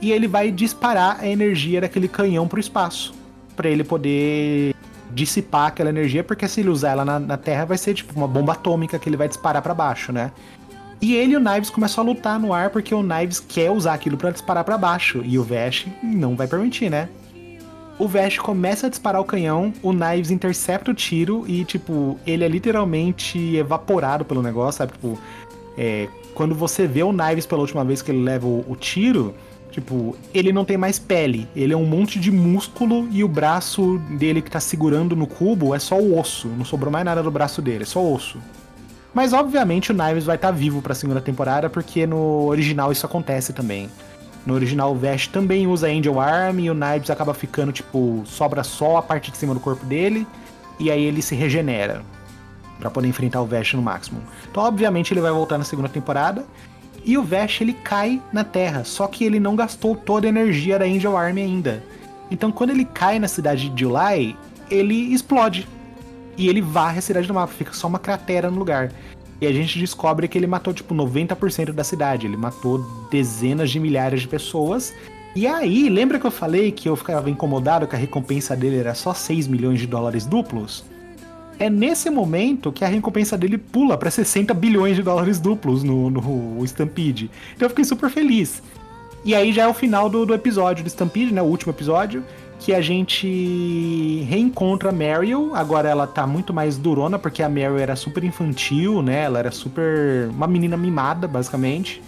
[0.00, 3.14] e ele vai disparar a energia daquele canhão pro espaço.
[3.56, 4.72] para ele poder
[5.18, 8.28] dissipar aquela energia, porque se ele usar ela na, na, Terra vai ser tipo uma
[8.28, 10.30] bomba atômica que ele vai disparar para baixo, né?
[11.00, 13.94] E ele e o Knives começam a lutar no ar porque o Knives quer usar
[13.94, 17.08] aquilo para disparar para baixo e o Vash não vai permitir, né?
[17.98, 22.44] O Vash começa a disparar o canhão, o Knives intercepta o tiro e, tipo, ele
[22.44, 24.92] é literalmente evaporado pelo negócio, sabe?
[24.92, 25.18] Tipo,
[25.76, 29.34] é, quando você vê o Knives pela última vez que ele leva o, o tiro,
[29.80, 31.48] tipo, ele não tem mais pele.
[31.54, 35.74] Ele é um monte de músculo e o braço dele que tá segurando no cubo
[35.74, 36.48] é só o osso.
[36.48, 38.38] Não sobrou mais nada do braço dele, é só osso.
[39.14, 43.06] Mas obviamente o Knives vai estar tá vivo pra segunda temporada, porque no original isso
[43.06, 43.88] acontece também.
[44.44, 48.64] No original, o Vash também usa Angel Arm e o Knives acaba ficando, tipo, sobra
[48.64, 50.26] só a parte de cima do corpo dele
[50.78, 52.02] e aí ele se regenera
[52.78, 54.22] para poder enfrentar o Vash no máximo.
[54.50, 56.46] Então, obviamente, ele vai voltar na segunda temporada
[57.04, 60.78] e o Vash ele cai na Terra, só que ele não gastou toda a energia
[60.78, 61.82] da Angel Arm ainda.
[62.30, 64.36] Então, quando ele cai na cidade de July,
[64.70, 65.66] ele explode
[66.36, 68.92] e ele varre a cidade do mapa, fica só uma cratera no lugar.
[69.40, 72.26] E a gente descobre que ele matou, tipo, 90% da cidade.
[72.26, 72.78] Ele matou
[73.10, 74.92] dezenas de milhares de pessoas.
[75.34, 78.94] E aí, lembra que eu falei que eu ficava incomodado que a recompensa dele era
[78.94, 80.84] só 6 milhões de dólares duplos?
[81.58, 86.08] É nesse momento que a recompensa dele pula para 60 bilhões de dólares duplos no,
[86.08, 87.30] no Stampede.
[87.56, 88.62] Então eu fiquei super feliz.
[89.24, 91.42] E aí já é o final do, do episódio do Stampede, né?
[91.42, 92.22] O último episódio
[92.60, 95.54] que a gente reencontra a Meryl.
[95.54, 99.24] Agora ela tá muito mais durona, porque a Meryl era super infantil, né?
[99.24, 100.28] Ela era super.
[100.30, 102.02] uma menina mimada, basicamente.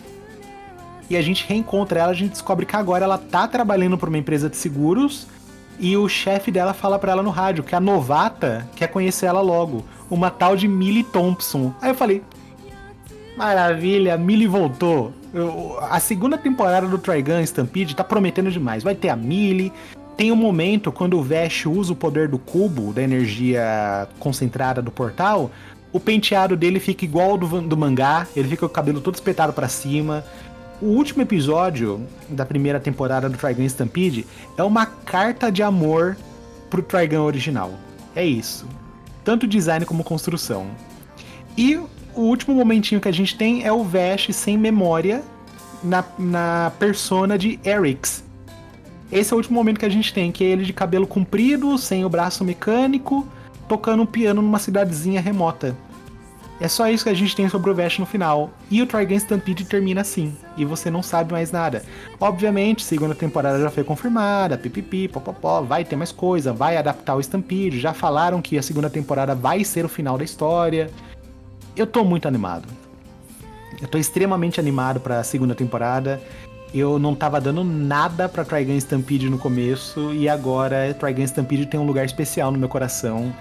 [1.09, 4.18] E a gente reencontra ela, a gente descobre que agora ela tá trabalhando para uma
[4.18, 5.26] empresa de seguros.
[5.81, 9.41] E o chefe dela fala para ela no rádio que a novata quer conhecer ela
[9.41, 9.83] logo.
[10.11, 11.72] Uma tal de Millie Thompson.
[11.81, 12.22] Aí eu falei:
[13.35, 15.14] Maravilha, Millie voltou.
[15.89, 18.83] A segunda temporada do Trigun Stampede tá prometendo demais.
[18.83, 19.72] Vai ter a Millie,
[20.20, 24.91] tem um momento quando o Vesh usa o poder do cubo, da energia concentrada do
[24.91, 25.51] portal,
[25.93, 29.14] o penteado dele fica igual ao do, do mangá, ele fica com o cabelo todo
[29.14, 30.22] espetado para cima.
[30.81, 34.26] O último episódio da primeira temporada do Trigun Stampede
[34.57, 36.16] é uma carta de amor
[36.68, 37.72] pro Trigun original.
[38.14, 38.66] É isso.
[39.22, 40.68] Tanto design como construção.
[41.57, 41.89] E o
[42.22, 45.22] último momentinho que a gente tem é o Vash sem memória
[45.83, 48.24] na, na persona de Erix,
[49.12, 51.76] esse é o último momento que a gente tem, que é ele de cabelo comprido,
[51.76, 53.26] sem o braço mecânico,
[53.68, 55.76] tocando um piano numa cidadezinha remota.
[56.61, 58.50] É só isso que a gente tem sobre o Vash no final.
[58.70, 61.82] E o Trigun Stampede termina assim, e você não sabe mais nada.
[62.20, 67.20] Obviamente, segunda temporada já foi confirmada, pipipi, popopó, vai ter mais coisa, vai adaptar o
[67.20, 70.90] Stampede, já falaram que a segunda temporada vai ser o final da história.
[71.74, 72.68] Eu tô muito animado.
[73.80, 76.20] Eu tô extremamente animado para a segunda temporada
[76.72, 81.80] eu não tava dando nada pra Trigun Stampede no começo e agora Trigun Stampede tem
[81.80, 83.34] um lugar especial no meu coração.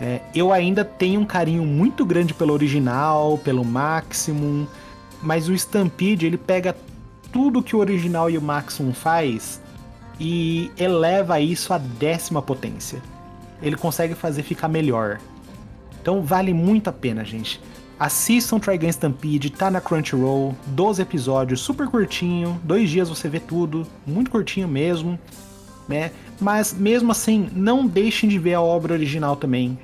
[0.00, 4.66] É, eu ainda tenho um carinho muito grande pelo original, pelo Maximum,
[5.22, 6.76] mas o Stampede ele pega
[7.32, 9.60] tudo que o original e o Maximum faz
[10.18, 13.02] e eleva isso à décima potência.
[13.62, 15.18] Ele consegue fazer ficar melhor.
[16.00, 17.60] Então vale muito a pena, gente.
[17.98, 23.86] Assistam Trigun Stampede, tá na Crunchyroll, 12 episódios, super curtinho, dois dias você vê tudo,
[24.06, 25.18] muito curtinho mesmo,
[25.88, 26.10] né?
[26.40, 29.78] Mas mesmo assim, não deixem de ver a obra original também.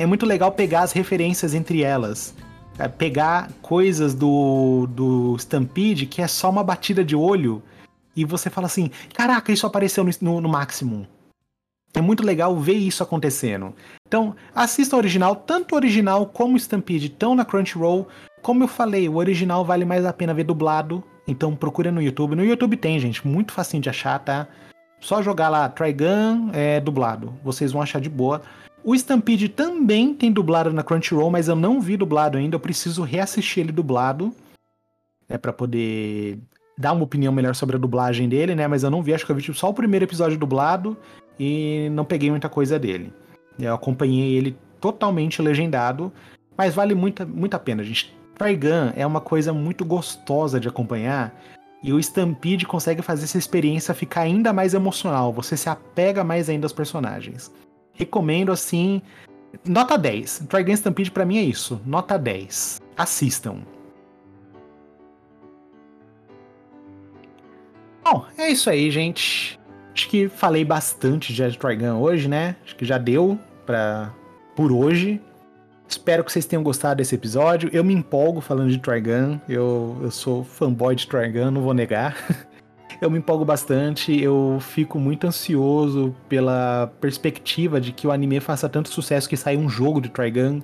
[0.00, 2.34] É muito legal pegar as referências entre elas.
[2.78, 7.62] É, pegar coisas do, do Stampede que é só uma batida de olho
[8.16, 11.04] e você fala assim: caraca, isso apareceu no, no, no Maximum.
[11.92, 13.74] É muito legal ver isso acontecendo.
[14.08, 18.08] Então, assista o original, tanto o original como o Stampede estão na Crunchyroll.
[18.40, 22.34] Como eu falei, o original vale mais a pena ver dublado, então procura no YouTube.
[22.34, 24.48] No YouTube tem, gente, muito facinho de achar, tá?
[24.98, 28.40] Só jogar lá Trigun é, dublado, vocês vão achar de boa.
[28.82, 33.02] O Stampede também tem dublado na Crunchyroll, mas eu não vi dublado ainda, eu preciso
[33.02, 34.34] reassistir ele dublado.
[35.28, 36.38] É para poder
[36.76, 38.66] dar uma opinião melhor sobre a dublagem dele, né?
[38.66, 40.96] Mas eu não vi, acho que eu vi tipo, só o primeiro episódio dublado
[41.38, 43.12] e não peguei muita coisa dele.
[43.58, 46.10] Eu acompanhei ele totalmente legendado,
[46.56, 48.16] mas vale muito, muito a pena, gente.
[48.34, 51.38] Trigun é uma coisa muito gostosa de acompanhar
[51.82, 55.32] e o Stampede consegue fazer essa experiência ficar ainda mais emocional.
[55.34, 57.52] Você se apega mais ainda aos personagens.
[57.92, 59.02] Recomendo assim,
[59.66, 60.46] nota 10.
[60.48, 62.80] Trigun Stampede para mim é isso, nota 10.
[62.96, 63.58] Assistam.
[68.02, 69.58] Bom, é isso aí, gente.
[69.94, 72.56] Acho que falei bastante de Trigun hoje, né?
[72.64, 74.12] Acho que já deu pra,
[74.56, 75.20] por hoje.
[75.86, 77.68] Espero que vocês tenham gostado desse episódio.
[77.72, 79.38] Eu me empolgo falando de Trigun.
[79.48, 82.16] Eu, eu sou fanboy de Trigun, não vou negar.
[83.00, 84.18] eu me empolgo bastante.
[84.20, 89.58] Eu fico muito ansioso pela perspectiva de que o anime faça tanto sucesso que saia
[89.58, 90.60] um jogo de Trigun.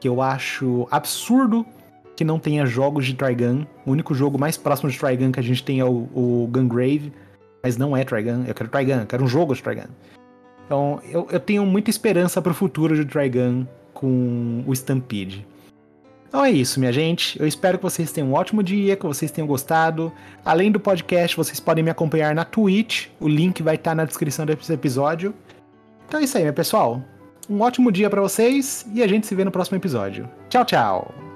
[0.00, 1.64] Que eu acho absurdo
[2.16, 3.64] que não tenha jogos de Trigun.
[3.86, 7.12] O único jogo mais próximo de Trigun que a gente tem é o, o Gungrave
[7.62, 8.44] mas não é Trigun.
[8.46, 9.88] Eu quero Trigun, eu quero um jogo de Trigun.
[10.64, 15.46] Então, eu, eu tenho muita esperança para o futuro de Trigun com o Stampede.
[16.30, 17.38] Então é isso, minha gente.
[17.40, 20.12] Eu espero que vocês tenham um ótimo dia, que vocês tenham gostado.
[20.44, 23.08] Além do podcast, vocês podem me acompanhar na Twitch.
[23.18, 25.34] O link vai estar tá na descrição desse episódio.
[26.06, 27.02] Então é isso aí, meu pessoal.
[27.48, 30.30] Um ótimo dia para vocês e a gente se vê no próximo episódio.
[30.48, 31.29] Tchau, tchau.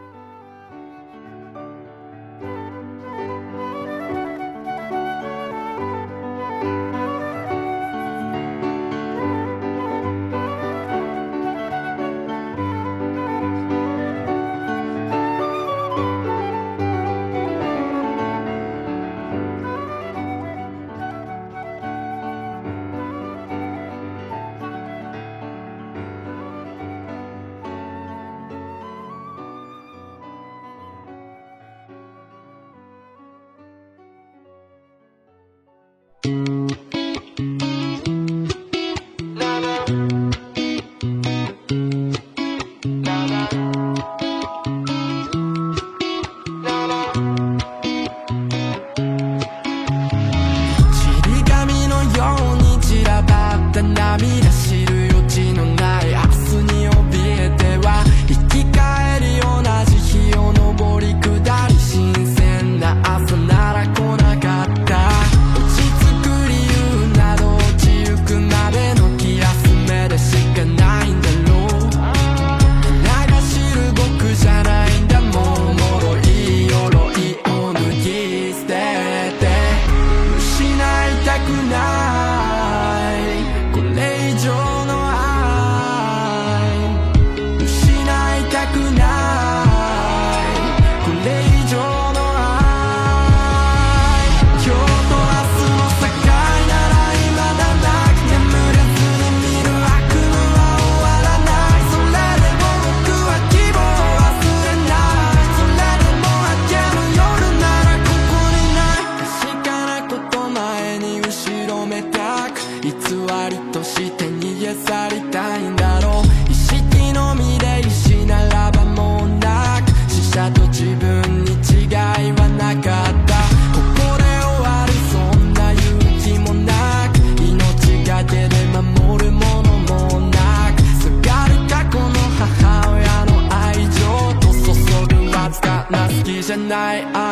[113.04, 113.10] 偽
[113.50, 116.50] りとして逃げ去りたいんだろう。
[116.50, 119.90] 意識のみで石ならばもうなく。
[120.10, 121.92] 死者と自分に違い
[122.32, 123.34] はなかった。
[123.74, 125.82] ここで終わるそんな勇
[126.22, 126.72] 気もな
[127.12, 127.14] く。
[127.42, 130.82] 命がけで守るものもなく。
[130.96, 132.48] すがる過去の母
[132.94, 134.00] 親の愛情
[134.40, 134.72] と注
[135.14, 137.23] ぐわずかな好きじゃない愛